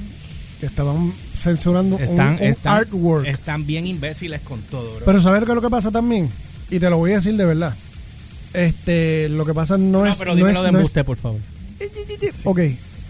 que 0.60 0.66
estaban 0.66 1.12
censurando 1.38 1.96
un- 1.96 2.02
Están, 2.02 2.34
un, 2.36 2.42
están, 2.42 2.76
artwork. 2.76 3.26
están 3.26 3.66
bien 3.66 3.86
imbéciles 3.86 4.40
con 4.40 4.62
todo, 4.62 4.94
bro. 4.96 5.04
Pero 5.04 5.20
¿sabes 5.20 5.40
qué 5.44 5.50
es 5.50 5.54
lo 5.56 5.60
que 5.60 5.68
pasa 5.68 5.90
también? 5.90 6.30
Y 6.70 6.78
te 6.78 6.88
lo 6.88 6.96
voy 6.96 7.12
a 7.12 7.16
decir 7.16 7.36
de 7.36 7.44
verdad. 7.44 7.74
Este, 8.56 9.28
lo 9.28 9.44
que 9.44 9.52
pasa 9.54 9.76
no, 9.76 10.00
no, 10.00 10.06
es. 10.06 10.16
pero 10.16 10.30
no 10.32 10.36
dímelo 10.36 10.58
es- 10.60 10.64
de 10.64 10.72
no 10.72 10.80
es- 10.80 10.92
por 11.04 11.16
favor. 11.18 11.40
Ok, 12.44 12.60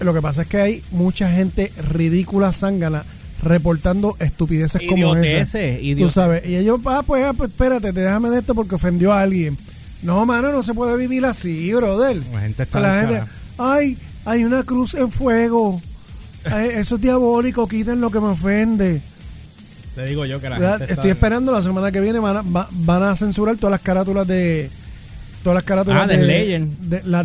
lo 0.01 0.13
que 0.13 0.21
pasa 0.21 0.43
es 0.43 0.49
que 0.49 0.57
hay 0.61 0.83
mucha 0.91 1.31
gente 1.31 1.71
ridícula, 1.91 2.51
zángana, 2.53 3.05
reportando 3.43 4.17
estupideces 4.19 4.83
como 4.89 5.15
esa. 5.17 5.59
Idioteces, 5.61 5.97
Tú 5.99 6.09
sabes, 6.11 6.45
y 6.47 6.57
ellos, 6.57 6.81
ah, 6.87 7.03
pues, 7.07 7.25
ah, 7.25 7.33
pues 7.33 7.51
espérate, 7.51 7.93
déjame 7.93 8.31
de 8.31 8.39
esto 8.41 8.55
porque 8.55 8.75
ofendió 8.75 9.13
a 9.13 9.21
alguien. 9.21 9.57
No, 10.03 10.27
mano, 10.27 10.51
no 10.53 10.63
se 10.63 10.75
puede 10.75 10.97
vivir 10.97 11.25
así, 11.25 11.73
brother. 11.73 12.17
La 12.33 12.41
gente 12.41 12.63
está 12.65 12.81
La 12.81 13.01
gente, 13.01 13.23
ay, 13.59 13.97
hay 14.25 14.45
una 14.45 14.63
cruz 14.65 14.95
en 14.95 15.11
fuego. 15.11 15.81
Ay, 16.45 16.71
eso 16.75 16.97
es 16.97 17.01
diabólico, 17.01 17.67
quiten 17.69 18.01
lo 18.01 18.11
que 18.11 18.21
me 18.21 18.27
ofende. 18.29 19.01
Te 19.95 20.07
digo 20.07 20.27
yo 20.27 20.41
que 20.41 20.51
la 20.51 20.57
gente 20.57 20.85
Estoy 20.85 20.97
está- 20.97 21.09
esperando 21.09 21.53
la 21.53 21.63
semana 21.63 21.91
que 21.91 22.01
viene 22.01 22.19
van 22.19 22.37
a, 22.39 22.43
va- 22.43 22.69
van 22.71 23.03
a 23.05 23.17
censurar 23.17 23.57
todas 23.57 23.71
las 23.71 23.81
carátulas 23.81 24.27
de 24.27 24.71
todas 25.47 25.55
las 25.59 25.63
carátulas 25.65 26.03
Ah, 26.03 26.07
de 26.09 26.23
Legend. 26.27 26.77
de- 26.89 27.03
la- 27.05 27.21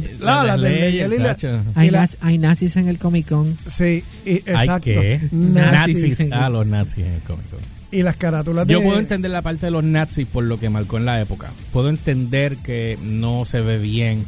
Hay, 1.73 1.89
la- 1.89 2.07
hay 2.21 2.37
nazis 2.37 2.75
en 2.75 2.87
el 2.87 2.99
Comic 2.99 3.27
Con. 3.29 3.57
sí, 3.65 4.03
y, 4.25 4.33
exacto. 4.35 4.73
¿Hay 4.73 4.79
qué? 4.95 5.21
Nazis. 5.31 6.19
Nazis. 6.19 6.31
Ah, 6.31 6.47
los 6.49 6.67
nazis 6.67 6.99
en 7.05 7.13
el 7.13 7.21
cómic. 7.21 7.45
Y 7.91 8.03
las 8.03 8.15
carátulas 8.17 8.67
de 8.67 8.73
Yo 8.73 8.83
puedo 8.83 8.99
entender 8.99 9.31
la 9.31 9.41
parte 9.41 9.65
de 9.65 9.71
los 9.71 9.83
nazis 9.83 10.27
por 10.27 10.43
lo 10.43 10.59
que 10.59 10.69
marcó 10.69 10.97
en 10.97 11.05
la 11.05 11.19
época. 11.19 11.49
Puedo 11.73 11.89
entender 11.89 12.57
que 12.57 12.99
no 13.01 13.43
se 13.45 13.61
ve 13.61 13.79
bien 13.79 14.23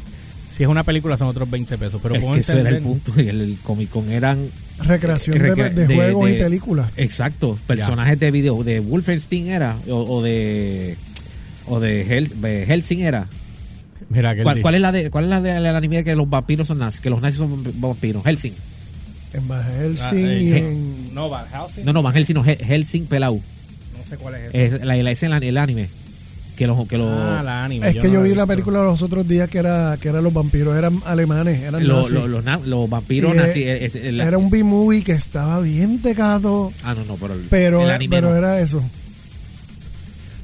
Si 0.50 0.62
es 0.64 0.68
una 0.68 0.82
película 0.82 1.16
son 1.16 1.28
otros 1.28 1.48
20 1.50 1.78
pesos, 1.78 2.00
pero 2.02 2.14
es 2.16 2.20
puedo 2.20 2.34
que 2.34 2.40
ese 2.40 2.52
era 2.60 2.68
el 2.70 2.76
entender- 2.76 3.00
punto. 3.04 3.20
y 3.22 3.28
El, 3.28 3.40
el 3.42 3.58
Comic 3.62 3.90
Con 3.90 4.10
eran. 4.10 4.44
Recreación 4.80 5.36
eh, 5.36 5.40
de, 5.40 5.50
recre- 5.54 5.72
de 5.72 5.86
de- 5.86 5.94
juegos 5.94 6.28
de- 6.30 6.36
y 6.36 6.38
películas. 6.40 6.90
Exacto. 6.96 7.56
Personajes 7.66 8.18
de 8.18 8.30
video. 8.32 8.62
De 8.64 8.80
Wolfenstein 8.80 9.48
era. 9.50 9.76
O, 9.88 10.16
o 10.16 10.22
de. 10.22 10.96
O 11.66 11.78
de, 11.80 12.06
Hel- 12.06 12.34
de 12.40 12.66
Helsing 12.66 13.00
era. 13.00 13.28
Mira 14.14 14.34
que 14.34 14.42
él 14.42 14.62
¿Cuál, 14.62 14.74
es 14.76 14.80
la 14.80 14.92
de 14.92 15.10
cuál 15.10 15.24
es 15.24 15.30
la 15.30 15.40
de 15.40 15.60
la 15.60 15.76
anime 15.76 16.04
que 16.04 16.14
los 16.14 16.28
vampiros 16.28 16.68
son 16.68 16.78
nazis? 16.78 17.00
Que 17.00 17.10
los 17.10 17.20
nazis 17.20 17.38
son 17.38 17.62
vampiros. 17.80 18.24
Helsing. 18.24 18.54
En 19.34 19.48
Van 19.48 19.60
Ah, 19.60 19.72
Helsing 19.80 20.18
eh, 20.26 20.42
y 20.42 20.50
¿qué? 20.50 20.58
en... 20.58 21.14
No, 21.14 21.28
Van 21.28 21.46
Helsing. 21.48 21.84
No, 21.84 21.92
no, 21.92 22.02
Van 22.02 22.14
Helsing 22.14 22.34
no. 22.34 22.44
Hel- 22.44 22.58
Helsing 22.64 23.06
Pelau. 23.06 23.34
No 23.98 24.04
sé 24.08 24.16
cuál 24.16 24.34
es 24.36 24.48
ese. 24.54 24.66
Es 24.66 24.72
la, 24.84 24.94
la 24.96 25.38
el 25.38 25.58
anime. 25.58 25.88
Que 26.56 26.68
los. 26.68 26.86
Que 26.86 26.96
los 26.98 27.08
ah, 27.10 27.42
la 27.44 27.64
anime. 27.64 27.88
Es 27.88 27.96
que 27.96 28.08
yo 28.12 28.22
vi 28.22 28.32
la 28.32 28.46
película 28.46 28.84
los 28.84 29.02
otros 29.02 29.26
días 29.26 29.48
que 29.48 29.58
era 29.58 29.96
que 30.00 30.08
eran 30.08 30.22
los 30.22 30.32
vampiros, 30.32 30.76
eran 30.76 31.02
alemanes, 31.04 31.60
eran 31.62 31.84
lo- 31.86 31.96
nazis. 31.98 32.12
lo- 32.12 32.28
los, 32.28 32.44
los 32.66 32.88
vampiros 32.88 33.34
Y, 33.34 33.36
eh, 33.36 33.40
nazis. 33.40 33.66
es- 33.66 33.94
es- 33.96 34.14
la- 34.14 34.24
era 34.28 34.38
un 34.38 34.50
B-movie 34.50 35.02
que 35.02 35.12
estaba 35.12 35.58
bien 35.60 35.98
pegado, 35.98 36.72
ah, 36.84 36.94
no, 36.94 37.04
no, 37.06 37.16
pero, 37.16 37.34
el, 37.34 37.40
pero, 37.50 37.82
el 37.82 37.90
anime 37.90 38.14
pero 38.16 38.30
no. 38.30 38.36
era 38.36 38.60
eso. 38.60 38.80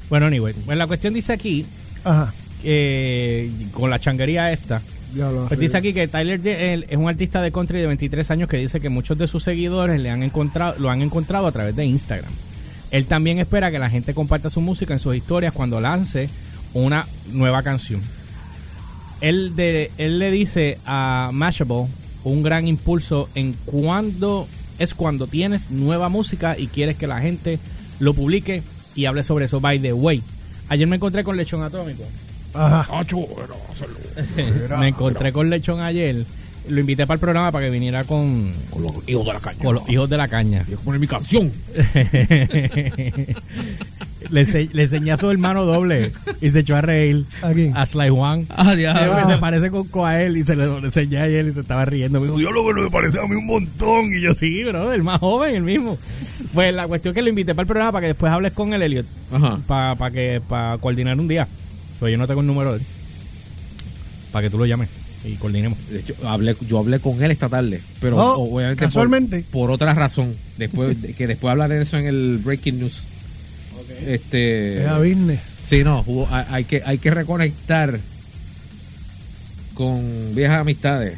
Bueno, 0.09 0.25
anyway. 0.25 0.53
Bueno, 0.65 0.79
la 0.79 0.87
cuestión 0.87 1.13
dice 1.13 1.31
aquí, 1.31 1.65
Ajá. 2.03 2.33
Eh, 2.63 3.51
con 3.73 3.89
la 3.89 3.99
changuería 3.99 4.51
esta, 4.51 4.81
Pues 5.47 5.59
dice 5.59 5.77
aquí 5.77 5.93
que 5.93 6.07
Tyler 6.07 6.39
es 6.45 6.97
un 6.97 7.09
artista 7.09 7.41
de 7.41 7.51
country 7.51 7.79
de 7.79 7.87
23 7.87 8.31
años 8.31 8.49
que 8.49 8.57
dice 8.57 8.79
que 8.79 8.89
muchos 8.89 9.17
de 9.17 9.27
sus 9.27 9.43
seguidores 9.43 9.99
le 9.99 10.09
han 10.09 10.23
encontrado, 10.23 10.75
lo 10.79 10.89
han 10.89 11.01
encontrado 11.01 11.47
a 11.47 11.51
través 11.51 11.75
de 11.75 11.85
Instagram. 11.85 12.31
Él 12.91 13.05
también 13.05 13.39
espera 13.39 13.71
que 13.71 13.79
la 13.79 13.89
gente 13.89 14.13
comparta 14.13 14.49
su 14.49 14.61
música 14.61 14.93
en 14.93 14.99
sus 14.99 15.15
historias 15.15 15.53
cuando 15.53 15.79
lance 15.79 16.29
una 16.73 17.07
nueva 17.31 17.63
canción. 17.63 18.01
Él, 19.21 19.55
de, 19.55 19.91
él 19.97 20.19
le 20.19 20.31
dice 20.31 20.77
a 20.85 21.29
Mashable 21.33 21.85
un 22.23 22.43
gran 22.43 22.67
impulso 22.67 23.29
en 23.35 23.53
cuando 23.65 24.47
es 24.79 24.93
cuando 24.93 25.27
tienes 25.27 25.69
nueva 25.69 26.09
música 26.09 26.57
y 26.57 26.67
quieres 26.67 26.97
que 26.97 27.07
la 27.07 27.21
gente 27.21 27.59
lo 27.99 28.13
publique 28.13 28.63
y 28.95 29.05
hable 29.05 29.23
sobre 29.23 29.45
eso. 29.45 29.59
By 29.59 29.79
the 29.79 29.93
way, 29.93 30.23
ayer 30.69 30.87
me 30.87 30.95
encontré 30.95 31.23
con 31.23 31.37
Lechón 31.37 31.61
Atómico. 31.61 32.03
Ajá. 32.53 32.87
me 34.79 34.87
encontré 34.89 35.31
con 35.31 35.49
Lechón 35.49 35.79
ayer. 35.79 36.25
Lo 36.69 36.79
invité 36.79 37.07
para 37.07 37.15
el 37.15 37.19
programa 37.19 37.51
para 37.51 37.65
que 37.65 37.71
viniera 37.71 38.03
con, 38.03 38.53
Con 38.69 38.83
los 38.83 38.91
hijos 39.07 39.25
de 39.25 39.33
la 39.33 39.39
caña. 39.39 39.59
con 39.63 39.75
los 39.75 39.89
hijos 39.89 40.07
de 40.09 40.17
la 40.17 40.27
caña. 40.27 40.63
Yo 40.69 40.77
poner 40.79 40.99
mi 40.99 41.07
canción. 41.07 41.51
le, 44.29 44.45
ense- 44.45 44.69
le 44.71 44.83
enseñé 44.83 45.11
a 45.11 45.17
su 45.17 45.29
hermano 45.31 45.65
doble 45.65 46.11
y 46.39 46.49
se 46.51 46.59
echó 46.59 46.75
a 46.75 46.81
reír. 46.81 47.25
¿A 47.41 47.51
quién? 47.51 47.75
A 47.75 47.85
Sly 47.87 48.09
Juan. 48.09 48.45
Ah, 48.49 48.75
diablo. 48.75 49.15
Que 49.17 49.33
se 49.33 49.37
parece 49.39 49.71
con 49.71 49.87
Coael 49.87 50.37
y 50.37 50.43
se 50.43 50.55
lo 50.55 50.79
lo 50.79 50.85
enseñé 50.85 51.17
a 51.17 51.27
él 51.27 51.49
y 51.49 51.53
se 51.53 51.61
estaba 51.61 51.83
riendo. 51.85 52.19
Me 52.21 52.27
dijo, 52.27 52.39
yo 52.39 52.51
lo 52.51 52.63
que 52.67 52.73
me 52.81 52.89
parece 52.91 53.19
a 53.19 53.23
mí 53.27 53.35
un 53.35 53.47
montón. 53.47 54.13
Y 54.13 54.21
yo, 54.21 54.33
sí, 54.35 54.63
bro, 54.63 54.91
el 54.93 55.01
más 55.03 55.19
joven, 55.19 55.55
el 55.55 55.63
mismo. 55.63 55.97
Pues 56.53 56.75
la 56.75 56.85
cuestión 56.87 57.13
es 57.13 57.15
que 57.15 57.21
lo 57.23 57.29
invité 57.29 57.55
para 57.55 57.63
el 57.63 57.67
programa 57.67 57.91
para 57.91 58.01
que 58.01 58.07
después 58.09 58.31
hables 58.31 58.51
con 58.53 58.71
el 58.73 58.83
Elliot. 58.83 59.05
Ajá. 59.33 59.57
Para 59.67 60.11
que 60.11 60.41
para 60.47 60.77
coordinar 60.77 61.19
un 61.19 61.27
día. 61.27 61.47
Pues 62.01 62.11
yo 62.11 62.17
no 62.17 62.27
tengo 62.27 62.41
el 62.41 62.47
número 62.47 62.73
de 62.73 62.79
él. 62.79 62.85
Para 64.33 64.43
que 64.43 64.49
tú 64.49 64.57
lo 64.57 64.65
llames 64.65 64.89
y 65.23 65.35
coordinemos. 65.35 65.77
De 65.89 65.99
hecho, 65.99 66.15
hablé, 66.25 66.57
yo 66.67 66.79
hablé 66.79 66.99
con 66.99 67.21
él 67.21 67.29
esta 67.31 67.47
tarde, 67.47 67.79
pero 67.99 68.17
Oh, 68.17 68.55
obviamente 68.55 68.83
casualmente. 68.83 69.45
Por, 69.51 69.69
otra 69.71 69.93
razón. 69.93 70.35
Después 70.57 71.01
de- 71.01 71.13
que 71.13 71.27
después 71.27 71.51
hablaré 71.51 71.75
de 71.75 71.83
eso 71.83 71.97
en 71.97 72.07
el 72.07 72.39
breaking 72.43 72.79
news. 72.79 73.03
Este. 74.05 74.81
Es 74.81 74.87
a 74.87 74.97
business. 74.97 75.39
Sí, 75.63 75.83
no, 75.83 76.03
hubo- 76.07 76.27
hay, 76.31 76.45
hay 76.49 76.63
que 76.65 76.81
hay 76.85 76.97
que 76.97 77.11
reconectar 77.11 77.99
con 79.75 80.33
viejas 80.35 80.61
amistades, 80.61 81.17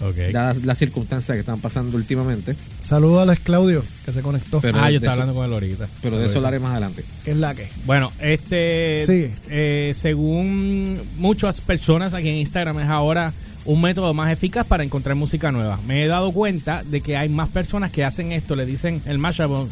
Ok. 0.00 0.16
dadas 0.32 0.58
las 0.64 0.78
circunstancias 0.78 1.34
que 1.36 1.40
están 1.40 1.60
pasando 1.60 1.96
últimamente. 1.96 2.54
Saludos 2.80 3.20
a 3.20 3.22
Alex 3.22 3.40
Claudio, 3.42 3.82
que 4.04 4.12
se 4.12 4.20
conectó. 4.22 4.60
Pero 4.60 4.78
ah, 4.80 4.86
de 4.86 4.92
yo 4.92 4.96
estaba 4.98 5.14
eso- 5.14 5.22
hablando 5.22 5.34
con 5.40 5.46
él 5.46 5.52
ahorita. 5.52 5.88
Pero 6.02 6.18
de 6.18 6.26
eso 6.26 6.36
hablaré 6.38 6.58
más 6.58 6.72
adelante. 6.72 7.04
que 7.24 7.30
es 7.30 7.36
la 7.36 7.54
que. 7.54 7.68
Bueno, 7.86 8.12
este, 8.20 9.02
Sigue. 9.06 9.34
eh, 9.48 9.92
según 9.96 11.00
muchas 11.18 11.60
personas 11.60 12.14
aquí 12.14 12.28
en 12.28 12.36
Instagram 12.36 12.78
es 12.80 12.88
ahora 12.88 13.32
un 13.64 13.80
método 13.80 14.14
más 14.14 14.30
eficaz 14.32 14.66
para 14.66 14.84
encontrar 14.84 15.16
música 15.16 15.50
nueva. 15.50 15.80
Me 15.86 16.04
he 16.04 16.06
dado 16.06 16.30
cuenta 16.32 16.82
de 16.84 17.00
que 17.00 17.16
hay 17.16 17.28
más 17.28 17.48
personas 17.48 17.90
que 17.90 18.04
hacen 18.04 18.32
esto, 18.32 18.54
le 18.54 18.64
dicen 18.66 19.02
el 19.06 19.18
Mashable 19.18 19.66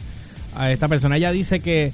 a 0.56 0.72
esta 0.72 0.88
persona. 0.88 1.16
Ella 1.16 1.30
dice 1.32 1.60
que 1.60 1.92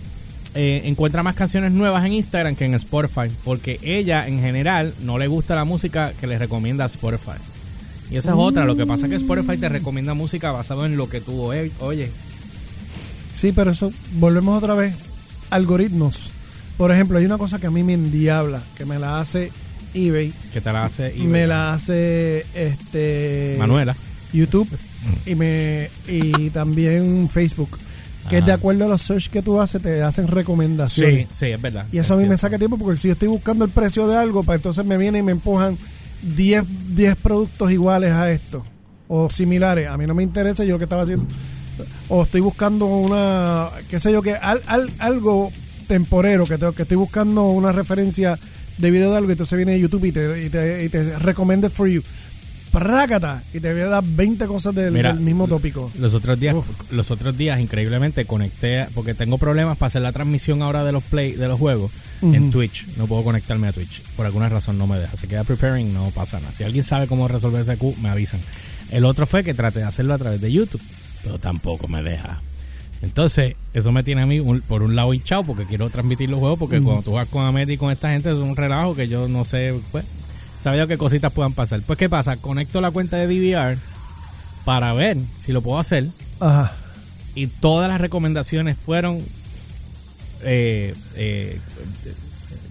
eh, 0.54 0.82
encuentra 0.86 1.22
más 1.22 1.34
canciones 1.34 1.72
nuevas 1.72 2.04
en 2.06 2.12
Instagram 2.14 2.56
que 2.56 2.64
en 2.64 2.74
Spotify, 2.74 3.30
porque 3.44 3.78
ella 3.82 4.26
en 4.26 4.40
general 4.40 4.94
no 5.02 5.18
le 5.18 5.26
gusta 5.28 5.54
la 5.54 5.64
música 5.64 6.12
que 6.18 6.26
le 6.26 6.38
recomienda 6.38 6.86
Spotify. 6.86 7.32
Y 8.10 8.16
esa 8.16 8.30
es 8.32 8.36
otra, 8.38 8.64
lo 8.64 8.76
que 8.76 8.86
pasa 8.86 9.06
es 9.06 9.10
que 9.10 9.16
Spotify 9.16 9.56
te 9.56 9.68
recomienda 9.68 10.14
música 10.14 10.50
basado 10.52 10.84
en 10.86 10.96
lo 10.96 11.08
que 11.08 11.20
tú 11.20 11.40
oye- 11.42 11.70
oyes. 11.80 12.10
Sí, 13.34 13.52
pero 13.52 13.70
eso, 13.70 13.92
volvemos 14.14 14.58
otra 14.58 14.74
vez. 14.74 14.94
Algoritmos. 15.50 16.32
Por 16.76 16.92
ejemplo, 16.92 17.18
hay 17.18 17.24
una 17.24 17.38
cosa 17.38 17.58
que 17.58 17.66
a 17.66 17.70
mí 17.70 17.82
me 17.82 17.94
endiabla, 17.94 18.62
que 18.76 18.84
me 18.84 18.98
la 18.98 19.20
hace 19.20 19.50
eBay, 19.94 20.32
Que 20.52 20.60
te 20.60 20.72
la 20.72 20.84
hace 20.84 21.14
y 21.16 21.22
me 21.22 21.46
la 21.46 21.72
hace 21.74 22.46
este 22.54 23.56
Manuela. 23.58 23.96
YouTube 24.32 24.68
y 25.26 25.34
me 25.34 25.90
y 26.08 26.50
también 26.50 27.28
Facebook. 27.28 27.78
Que 28.28 28.38
es 28.38 28.46
de 28.46 28.52
acuerdo 28.52 28.84
a 28.84 28.88
los 28.88 29.02
search 29.02 29.28
que 29.28 29.42
tú 29.42 29.60
haces, 29.60 29.80
te 29.82 30.02
hacen 30.02 30.26
Sí, 30.26 30.30
recomendaciones. 30.32 31.28
sí, 31.32 31.46
es 31.46 31.60
verdad. 31.60 31.86
Y 31.90 31.98
eso 31.98 32.14
a 32.14 32.16
mí 32.16 32.26
me 32.28 32.36
saca 32.36 32.58
tiempo 32.58 32.76
porque 32.78 32.96
si 32.98 33.08
yo 33.08 33.12
estoy 33.14 33.28
buscando 33.28 33.64
el 33.64 33.70
precio 33.70 34.06
de 34.06 34.16
algo, 34.16 34.42
pues 34.44 34.56
entonces 34.56 34.84
me 34.84 34.96
vienen 34.98 35.20
y 35.22 35.26
me 35.26 35.32
empujan 35.32 35.76
10, 36.22 36.64
10 36.94 37.16
productos 37.16 37.70
iguales 37.72 38.12
a 38.12 38.30
esto 38.30 38.64
o 39.08 39.28
similares. 39.30 39.88
A 39.88 39.96
mí 39.96 40.06
no 40.06 40.14
me 40.14 40.22
interesa 40.22 40.64
yo 40.64 40.72
lo 40.74 40.78
que 40.78 40.84
estaba 40.84 41.02
haciendo. 41.02 41.26
O 42.08 42.22
estoy 42.24 42.40
buscando 42.40 42.86
una, 42.86 43.68
qué 43.88 43.98
sé 43.98 44.12
yo, 44.12 44.20
que 44.22 44.34
al, 44.34 44.62
al- 44.66 44.90
algo 44.98 45.50
temporero, 45.86 46.44
que, 46.46 46.58
tengo, 46.58 46.72
que 46.72 46.82
estoy 46.82 46.96
buscando 46.96 47.44
una 47.48 47.72
referencia 47.72 48.38
de 48.78 48.90
video 48.90 49.10
de 49.10 49.16
algo 49.18 49.30
y 49.30 49.32
entonces 49.32 49.56
viene 49.56 49.78
YouTube 49.78 50.04
y 50.04 50.12
te, 50.12 50.44
y 50.46 50.48
te, 50.50 50.84
y 50.84 50.88
te 50.88 51.18
recommended 51.18 51.70
for 51.70 51.88
you. 51.88 52.02
Prácata, 52.70 53.42
y 53.52 53.58
te 53.58 53.72
voy 53.72 53.82
a 53.82 53.86
dar 53.88 54.04
20 54.06 54.46
cosas 54.46 54.72
del, 54.74 54.92
Mira, 54.92 55.12
del 55.12 55.20
mismo 55.24 55.48
tópico. 55.48 55.90
Los 55.98 56.14
otros 56.14 56.38
días, 56.38 56.54
los 56.92 57.10
otros 57.10 57.36
días 57.36 57.58
increíblemente 57.58 58.26
conecté 58.26 58.86
porque 58.94 59.14
tengo 59.14 59.38
problemas 59.38 59.76
para 59.76 59.88
hacer 59.88 60.02
la 60.02 60.12
transmisión 60.12 60.62
ahora 60.62 60.84
de 60.84 60.92
los 60.92 61.02
play 61.02 61.32
de 61.32 61.48
los 61.48 61.58
juegos 61.58 61.90
en. 62.22 62.50
Twitch. 62.50 62.86
No 62.96 63.06
puedo 63.06 63.24
conectarme 63.24 63.68
a 63.68 63.72
Twitch. 63.72 64.02
Por 64.16 64.26
alguna 64.26 64.48
razón 64.48 64.76
no 64.78 64.86
me 64.86 64.98
deja. 64.98 65.16
Se 65.16 65.26
queda 65.28 65.44
preparing, 65.44 65.92
no 65.94 66.10
pasa 66.10 66.40
nada. 66.40 66.52
Si 66.56 66.64
alguien 66.64 66.84
sabe 66.84 67.06
cómo 67.06 67.28
resolver 67.28 67.62
ese 67.62 67.76
Q, 67.76 67.94
me 68.02 68.08
avisan. 68.08 68.40
El 68.90 69.04
otro 69.04 69.26
fue 69.26 69.44
que 69.44 69.54
traté 69.54 69.80
de 69.80 69.86
hacerlo 69.86 70.14
a 70.14 70.18
través 70.18 70.40
de 70.40 70.50
YouTube, 70.52 70.82
pero 71.22 71.38
tampoco 71.38 71.86
me 71.88 72.02
deja. 72.02 72.40
Entonces, 73.02 73.54
eso 73.72 73.92
me 73.92 74.02
tiene 74.02 74.22
a 74.22 74.26
mí 74.26 74.40
un- 74.40 74.60
por 74.60 74.82
un 74.82 74.94
lado 74.94 75.14
hinchado 75.14 75.44
porque 75.44 75.64
quiero 75.64 75.88
transmitir 75.88 76.28
los 76.28 76.38
juegos 76.40 76.58
porque 76.58 76.80
cuando 76.82 77.02
tú 77.02 77.12
vas 77.12 77.26
con 77.28 77.46
Amet 77.46 77.70
y 77.70 77.78
con 77.78 77.90
esta 77.90 78.10
gente 78.10 78.28
es 78.30 78.36
un 78.36 78.56
relajo 78.56 78.94
que 78.94 79.08
yo 79.08 79.26
no 79.26 79.44
sé, 79.46 79.74
pues, 79.90 80.04
sabía 80.62 80.86
qué 80.86 80.98
cositas 80.98 81.32
puedan 81.32 81.54
pasar. 81.54 81.80
Pues, 81.82 81.98
¿qué 81.98 82.10
pasa? 82.10 82.36
Conecto 82.36 82.80
la 82.82 82.90
cuenta 82.90 83.16
de 83.16 83.26
DVR 83.26 83.78
para 84.66 84.92
ver 84.92 85.16
si 85.38 85.52
lo 85.52 85.62
puedo 85.62 85.78
hacer 85.78 86.08
Ajá. 86.40 86.72
y 87.34 87.46
todas 87.46 87.88
las 87.88 88.00
recomendaciones 88.02 88.76
fueron 88.76 89.24
eh, 90.44 90.94
eh, 91.16 91.58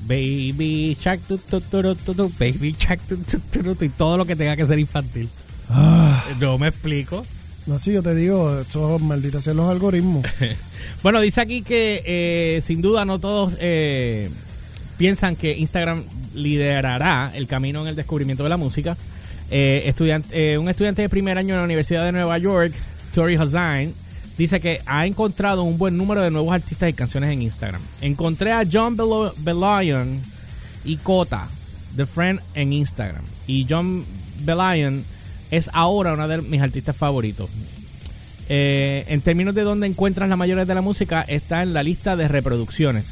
Baby 0.08 0.98
Shark 1.00 1.22
tu, 1.28 1.38
tu, 1.38 1.62
tu, 1.62 2.32
Baby 2.40 2.76
Shark 2.78 3.02
y 3.82 3.90
todo 3.90 4.18
lo 4.18 4.26
que 4.26 4.36
tenga 4.36 4.56
que 4.56 4.66
ser 4.66 4.80
infantil. 4.80 5.30
Ah, 5.70 6.24
No 6.40 6.58
me 6.58 6.68
explico. 6.70 7.26
no, 7.68 7.78
sí, 7.78 7.94
yo 7.94 8.02
te 8.02 8.16
digo, 8.16 8.60
eso 8.62 8.98
maldita 9.00 9.40
sean 9.42 9.58
los 9.58 9.70
algoritmos. 9.70 10.26
Bueno, 11.04 11.20
dice 11.22 11.42
aquí 11.42 11.62
que 11.62 12.02
eh, 12.06 12.62
sin 12.62 12.82
duda 12.82 13.06
no 13.06 13.20
todos 13.20 13.54
eh, 13.60 14.30
piensan 14.98 15.36
que 15.36 15.58
Instagram 15.58 16.04
liderará 16.34 17.32
el 17.36 17.48
camino 17.48 17.82
en 17.82 17.88
el 17.90 17.96
descubrimiento 17.96 18.44
de 18.44 18.50
la 18.50 18.58
música. 18.58 18.98
Eh, 19.52 19.84
estudiante, 19.86 20.54
eh, 20.54 20.58
un 20.58 20.70
estudiante 20.70 21.02
de 21.02 21.10
primer 21.10 21.38
año 21.38 21.54
en 21.54 21.60
la 21.60 21.64
Universidad 21.66 22.06
de 22.06 22.12
Nueva 22.12 22.38
York, 22.38 22.74
Tori 23.14 23.36
Hossain, 23.38 23.94
dice 24.40 24.60
que 24.62 24.82
ha 24.86 25.06
encontrado 25.06 25.64
un 25.64 25.78
buen 25.78 25.98
número 25.98 26.22
de 26.22 26.32
nuevos 26.32 26.54
artistas 26.54 26.90
y 26.90 26.94
canciones 26.94 27.30
en 27.32 27.42
Instagram. 27.42 27.82
Encontré 28.02 28.54
a 28.54 28.64
John 28.72 28.96
Belo- 28.98 29.34
Belayon 29.38 30.20
y 30.86 30.96
Cota, 30.96 31.48
The 31.96 32.06
Friend, 32.06 32.40
en 32.56 32.72
Instagram. 32.72 33.22
Y 33.48 33.68
John 33.70 34.06
Belayon 34.44 35.04
es 35.52 35.70
ahora 35.74 36.14
uno 36.14 36.28
de 36.28 36.42
mis 36.42 36.62
artistas 36.62 36.96
favoritos. 36.96 37.50
Eh, 38.48 39.04
en 39.10 39.20
términos 39.22 39.54
de 39.54 39.64
dónde 39.64 39.88
encuentras 39.88 40.30
la 40.30 40.38
mayoría 40.38 40.64
de 40.66 40.74
la 40.74 40.82
música, 40.82 41.22
está 41.22 41.62
en 41.62 41.74
la 41.74 41.84
lista 41.84 42.16
de 42.16 42.30
reproducciones. 42.30 43.08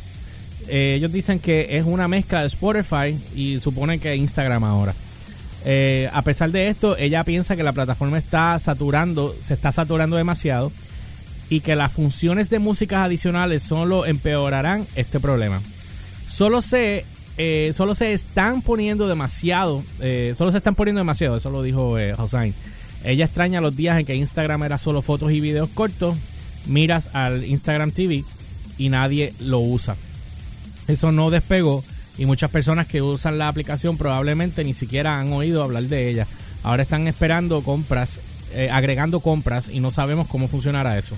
Eh, 0.69 0.95
ellos 0.97 1.11
dicen 1.11 1.39
que 1.39 1.77
es 1.77 1.85
una 1.85 2.07
mezcla 2.07 2.41
de 2.41 2.47
Spotify 2.47 3.17
y 3.35 3.59
suponen 3.59 3.99
que 3.99 4.15
Instagram 4.15 4.63
ahora. 4.63 4.95
Eh, 5.65 6.09
a 6.13 6.21
pesar 6.21 6.51
de 6.51 6.69
esto, 6.69 6.95
ella 6.97 7.25
piensa 7.25 7.57
que 7.57 7.63
la 7.63 7.73
plataforma 7.73 8.17
está 8.17 8.57
saturando, 8.59 9.35
se 9.41 9.53
está 9.53 9.73
saturando 9.73 10.15
demasiado 10.15 10.71
y 11.49 11.61
que 11.61 11.75
las 11.75 11.91
funciones 11.91 12.49
de 12.49 12.59
músicas 12.59 13.05
adicionales 13.05 13.63
solo 13.63 14.05
empeorarán 14.05 14.85
este 14.95 15.19
problema. 15.19 15.61
Solo 16.27 16.61
sé 16.61 17.05
eh, 17.37 17.71
solo 17.73 17.93
se 17.93 18.13
están 18.13 18.63
poniendo 18.63 19.07
demasiado, 19.07 19.83
eh, 19.99 20.33
solo 20.35 20.51
se 20.51 20.57
están 20.57 20.73
poniendo 20.73 20.99
demasiado, 20.99 21.37
eso 21.37 21.51
lo 21.51 21.61
dijo 21.61 21.99
eh. 21.99 22.15
Ella 23.03 23.25
extraña 23.25 23.61
los 23.61 23.75
días 23.75 23.99
en 23.99 24.07
que 24.07 24.15
Instagram 24.15 24.63
era 24.63 24.79
solo 24.79 25.03
fotos 25.03 25.31
y 25.31 25.39
videos 25.39 25.69
cortos, 25.69 26.17
miras 26.65 27.11
al 27.13 27.45
Instagram 27.45 27.91
TV 27.91 28.23
y 28.79 28.89
nadie 28.89 29.33
lo 29.39 29.59
usa. 29.59 29.95
Eso 30.87 31.11
no 31.11 31.29
despegó 31.29 31.83
y 32.17 32.25
muchas 32.25 32.49
personas 32.49 32.87
que 32.87 33.03
usan 33.03 33.37
la 33.37 33.47
aplicación 33.47 33.97
probablemente 33.97 34.63
ni 34.63 34.73
siquiera 34.73 35.19
han 35.19 35.31
oído 35.31 35.63
hablar 35.63 35.83
de 35.83 36.09
ella. 36.09 36.25
Ahora 36.63 36.81
están 36.81 37.07
esperando 37.07 37.61
compras, 37.61 38.19
eh, 38.53 38.69
agregando 38.71 39.19
compras 39.19 39.69
y 39.71 39.79
no 39.79 39.91
sabemos 39.91 40.27
cómo 40.27 40.47
funcionará 40.47 40.97
eso. 40.97 41.15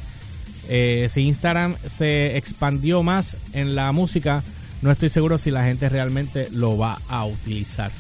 Eh, 0.70 1.08
si 1.10 1.22
Instagram 1.22 1.76
se 1.88 2.38
expandió 2.38 3.02
más 3.02 3.38
en 3.54 3.76
la 3.76 3.92
música, 3.92 4.44
no 4.84 4.92
estoy 4.92 5.10
seguro 5.10 5.40
si 5.40 5.50
la 5.50 5.64
gente 5.64 5.90
realmente 5.90 6.48
lo 6.52 6.78
va 6.78 7.00
a 7.10 7.26
utilizar. 7.26 7.92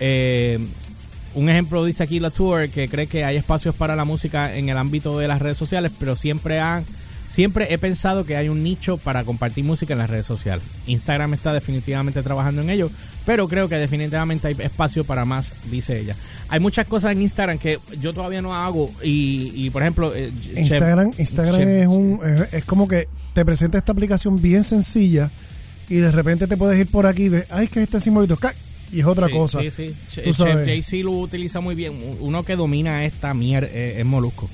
Eh, 0.00 0.58
un 1.34 1.48
ejemplo 1.48 1.84
dice 1.84 2.02
aquí 2.02 2.18
la 2.18 2.30
tour 2.30 2.68
que 2.68 2.88
cree 2.88 3.06
que 3.06 3.24
hay 3.24 3.36
espacios 3.36 3.74
para 3.76 3.94
la 3.94 4.04
música 4.04 4.56
en 4.56 4.68
el 4.68 4.76
ámbito 4.76 5.18
de 5.18 5.28
las 5.28 5.40
redes 5.40 5.56
sociales, 5.56 5.92
pero 5.98 6.16
siempre 6.16 6.58
han 6.58 6.84
siempre 7.30 7.72
he 7.72 7.78
pensado 7.78 8.26
que 8.26 8.36
hay 8.36 8.48
un 8.50 8.62
nicho 8.62 8.98
para 8.98 9.24
compartir 9.24 9.64
música 9.64 9.94
en 9.94 9.98
las 10.00 10.10
redes 10.10 10.26
sociales. 10.26 10.62
Instagram 10.86 11.32
está 11.32 11.52
definitivamente 11.54 12.22
trabajando 12.22 12.60
en 12.60 12.68
ello, 12.70 12.90
pero 13.24 13.48
creo 13.48 13.68
que 13.68 13.76
definitivamente 13.76 14.48
hay 14.48 14.56
espacio 14.58 15.04
para 15.04 15.24
más, 15.24 15.52
dice 15.70 15.98
ella. 15.98 16.16
Hay 16.48 16.60
muchas 16.60 16.86
cosas 16.86 17.12
en 17.12 17.22
Instagram 17.22 17.58
que 17.58 17.78
yo 18.00 18.12
todavía 18.12 18.42
no 18.42 18.54
hago 18.54 18.90
y, 19.02 19.52
y, 19.54 19.70
por 19.70 19.82
ejemplo, 19.82 20.12
eh, 20.14 20.30
Chef- 20.42 20.58
Instagram, 20.58 21.12
Instagram 21.16 21.54
Chef- 21.60 21.68
es 21.82 21.86
un 21.86 22.20
es, 22.24 22.52
es 22.54 22.64
como 22.64 22.86
que 22.88 23.08
te 23.32 23.44
presenta 23.44 23.78
esta 23.78 23.92
aplicación 23.92 24.42
bien 24.42 24.64
sencilla 24.64 25.30
y 25.88 25.96
de 25.96 26.10
repente 26.12 26.46
te 26.46 26.56
puedes 26.56 26.78
ir 26.78 26.86
por 26.88 27.06
aquí 27.06 27.24
y 27.24 27.28
ves, 27.30 27.46
ay, 27.50 27.68
que 27.68 27.82
este 27.82 28.00
simbolito, 28.00 28.38
y 28.92 29.00
es 29.00 29.06
otra 29.06 29.28
Sí, 29.28 29.32
cosa. 29.32 29.60
Sí, 29.60 29.70
sí. 29.70 29.94
Jay-Z 30.64 30.96
lo 31.04 31.12
utiliza 31.12 31.60
muy 31.60 31.76
bien. 31.76 31.92
Uno 32.18 32.42
que 32.44 32.56
domina 32.56 33.04
esta 33.04 33.32
mierda 33.34 33.68
es, 33.68 33.98
es 33.98 34.04
Molusco. 34.04 34.50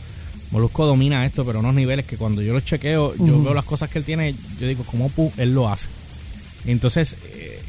Molusco 0.51 0.87
domina 0.87 1.25
esto, 1.27 1.45
pero 1.45 1.59
unos 1.61 1.75
niveles 1.75 2.07
que 2.07 2.17
cuando 2.17 2.41
yo 2.43 2.53
lo 2.53 2.61
chequeo, 2.61 3.15
yo 3.17 3.43
veo 3.43 3.53
las 3.55 3.65
cosas 3.65 3.91
que 3.91 3.99
él 3.99 4.05
tiene, 4.05 4.35
yo 4.61 4.67
digo, 4.69 4.85
¿cómo 4.85 5.11
pu- 5.11 5.33
él 5.39 5.53
lo 5.55 5.69
hace? 5.69 5.89
Entonces, 6.67 7.17
eh, 7.33 7.61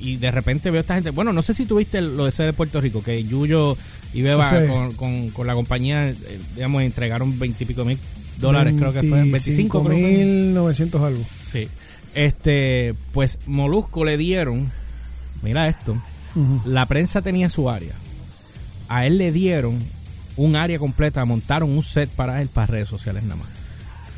y 0.00 0.16
de 0.16 0.30
repente 0.30 0.70
veo 0.70 0.78
a 0.78 0.82
esta 0.82 0.94
gente. 0.94 1.10
Bueno, 1.10 1.32
no 1.32 1.42
sé 1.42 1.54
si 1.54 1.64
tuviste 1.66 2.00
lo 2.00 2.24
de 2.26 2.30
ser 2.30 2.46
de 2.46 2.52
Puerto 2.52 2.80
Rico, 2.80 3.02
que 3.02 3.24
Yuyo 3.24 3.76
y 4.14 4.22
Beba 4.22 4.48
con, 4.68 4.92
con- 4.92 5.30
con 5.30 5.46
la 5.46 5.54
compañía, 5.54 6.08
eh, 6.10 6.16
digamos, 6.54 6.82
entregaron 6.82 7.38
veintipico 7.38 7.84
mil 7.84 7.98
dólares, 8.38 8.74
creo 8.78 8.92
que 8.92 9.00
fue. 9.00 9.22
25 9.24 9.84
creo 9.84 9.96
que 9.96 10.02
fue. 10.02 10.10
mil 10.24 10.54
900 10.54 11.02
algo. 11.02 11.24
Sí. 11.52 11.66
Este, 12.14 12.94
pues 13.12 13.38
Molusco 13.46 14.04
le 14.04 14.16
dieron, 14.16 14.70
mira 15.42 15.68
esto, 15.68 16.00
la 16.66 16.86
prensa 16.86 17.20
tenía 17.22 17.48
su 17.48 17.68
área. 17.70 17.92
A 18.88 19.06
él 19.06 19.18
le 19.18 19.32
dieron 19.32 19.78
un 20.38 20.56
área 20.56 20.78
completa, 20.78 21.24
montaron 21.24 21.70
un 21.70 21.82
set 21.82 22.08
para 22.08 22.40
él 22.40 22.48
para 22.48 22.66
redes 22.68 22.88
sociales 22.88 23.22
nada 23.24 23.36
más. 23.36 23.48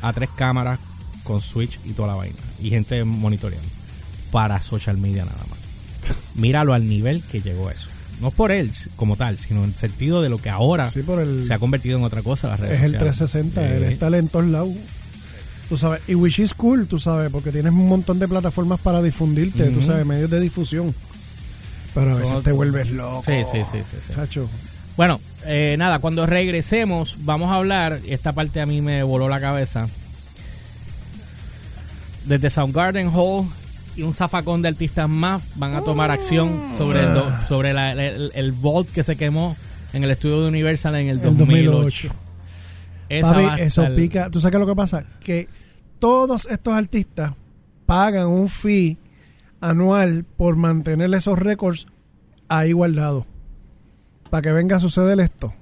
A 0.01 0.13
tres 0.13 0.29
cámaras 0.35 0.79
con 1.23 1.41
switch 1.41 1.79
y 1.85 1.91
toda 1.91 2.09
la 2.09 2.15
vaina. 2.15 2.37
Y 2.61 2.69
gente 2.69 3.03
monitoreando. 3.03 3.67
Para 4.31 4.61
social 4.61 4.97
media 4.97 5.25
nada 5.25 5.43
más. 5.49 5.59
Míralo 6.35 6.73
al 6.73 6.87
nivel 6.87 7.21
que 7.23 7.41
llegó 7.41 7.69
eso. 7.69 7.89
No 8.21 8.29
por 8.31 8.51
él 8.51 8.71
como 8.95 9.15
tal, 9.17 9.37
sino 9.37 9.63
en 9.63 9.71
el 9.71 9.75
sentido 9.75 10.21
de 10.21 10.29
lo 10.29 10.37
que 10.37 10.49
ahora 10.51 10.87
Sí, 10.89 11.01
por 11.01 11.19
el, 11.19 11.43
se 11.45 11.53
ha 11.55 11.59
convertido 11.59 11.97
en 11.97 12.03
otra 12.03 12.21
cosa 12.21 12.47
las 12.49 12.59
redes 12.59 12.77
es 12.77 12.83
el 12.83 12.91
sociales. 12.93 13.17
360, 13.17 13.75
él 13.77 13.83
Eh, 13.83 13.93
está 13.93 14.15
en 14.15 14.27
todos 14.27 14.45
lados. 14.45 14.69
Tú 15.69 15.77
sabes, 15.77 16.01
y 16.07 16.15
which 16.15 16.37
is 16.39 16.53
cool, 16.53 16.85
tú 16.85 16.99
sabes, 16.99 17.31
porque 17.31 17.51
tienes 17.51 17.71
un 17.71 17.87
montón 17.87 18.19
de 18.19 18.27
plataformas 18.27 18.79
para 18.79 19.01
difundirte, 19.01 19.69
tú 19.71 19.81
sabes, 19.81 20.05
medios 20.05 20.29
de 20.29 20.39
difusión. 20.39 20.93
Pero 21.95 22.11
a 22.15 22.19
veces 22.19 22.43
te 22.43 22.51
vuelves 22.51 22.91
loco. 22.91 23.23
Sí, 23.25 23.43
sí, 23.51 23.59
sí, 23.71 23.79
sí, 23.89 23.97
sí. 24.05 24.13
Chacho. 24.13 24.47
Bueno, 24.97 25.19
eh, 25.45 25.75
nada, 25.77 25.99
cuando 25.99 26.25
regresemos 26.25 27.17
vamos 27.25 27.51
a 27.51 27.55
hablar, 27.55 27.99
esta 28.07 28.33
parte 28.33 28.61
a 28.61 28.65
mí 28.65 28.81
me 28.81 29.03
voló 29.03 29.27
la 29.29 29.39
cabeza, 29.39 29.87
desde 32.25 32.49
Soundgarden 32.49 33.09
Hall 33.13 33.47
y 33.95 34.03
un 34.03 34.13
zafacón 34.13 34.61
de 34.61 34.69
artistas 34.69 35.09
más 35.09 35.41
van 35.55 35.73
a 35.75 35.81
tomar 35.81 36.11
acción 36.11 36.49
sobre 36.77 37.01
el, 37.03 37.13
do- 37.13 37.31
sobre 37.47 37.73
la- 37.73 37.91
el, 37.93 38.31
el 38.33 38.51
Vault 38.51 38.89
que 38.91 39.03
se 39.03 39.15
quemó 39.15 39.57
en 39.93 40.03
el 40.03 40.11
estudio 40.11 40.41
de 40.41 40.47
Universal 40.47 40.95
en 40.95 41.07
el 41.09 41.17
En 41.17 41.37
2008. 41.37 41.71
2008. 41.81 42.15
Esa 43.09 43.33
Papi, 43.33 43.61
eso 43.61 43.85
pica. 43.95 44.29
¿Tú 44.29 44.39
sabes 44.39 44.51
qué 44.51 44.57
es 44.57 44.61
lo 44.61 44.67
que 44.67 44.75
pasa? 44.75 45.03
Que 45.19 45.49
todos 45.99 46.45
estos 46.45 46.73
artistas 46.73 47.33
pagan 47.85 48.27
un 48.27 48.47
fee 48.47 48.97
anual 49.59 50.23
por 50.37 50.55
mantener 50.55 51.13
esos 51.13 51.37
récords 51.37 51.87
ahí 52.47 52.71
guardados. 52.71 53.25
Para 54.31 54.41
que 54.41 54.51
venga 54.53 54.77
a 54.77 54.79
suceder 54.79 55.19
esto. 55.19 55.53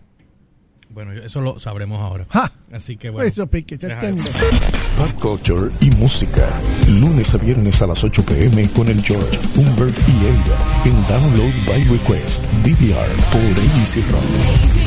Bueno, 0.90 1.12
eso 1.12 1.42
lo 1.42 1.60
sabremos 1.60 2.00
ahora. 2.00 2.28
¡Ja! 2.30 2.52
Así 2.72 2.98
que 2.98 3.10
bueno. 3.10 3.28
Eso 3.28 3.48
pique. 3.48 3.78
Pop 3.78 5.12
Culture 5.20 5.72
y 5.82 5.90
música. 5.92 6.48
Lunes 6.88 7.34
a 7.34 7.38
viernes 7.38 7.82
a 7.82 7.88
las 7.88 8.04
8 8.04 8.24
pm 8.24 8.70
con 8.70 8.88
el 8.88 9.02
George, 9.02 9.40
Humbert 9.56 9.98
y 10.08 10.12
Elliot 10.12 10.86
en 10.86 11.08
Download 11.08 11.54
by 11.66 11.84
Request, 11.86 12.46
DVR 12.64 13.16
por 13.32 13.42
AC 13.42 14.12
Rock. 14.12 14.79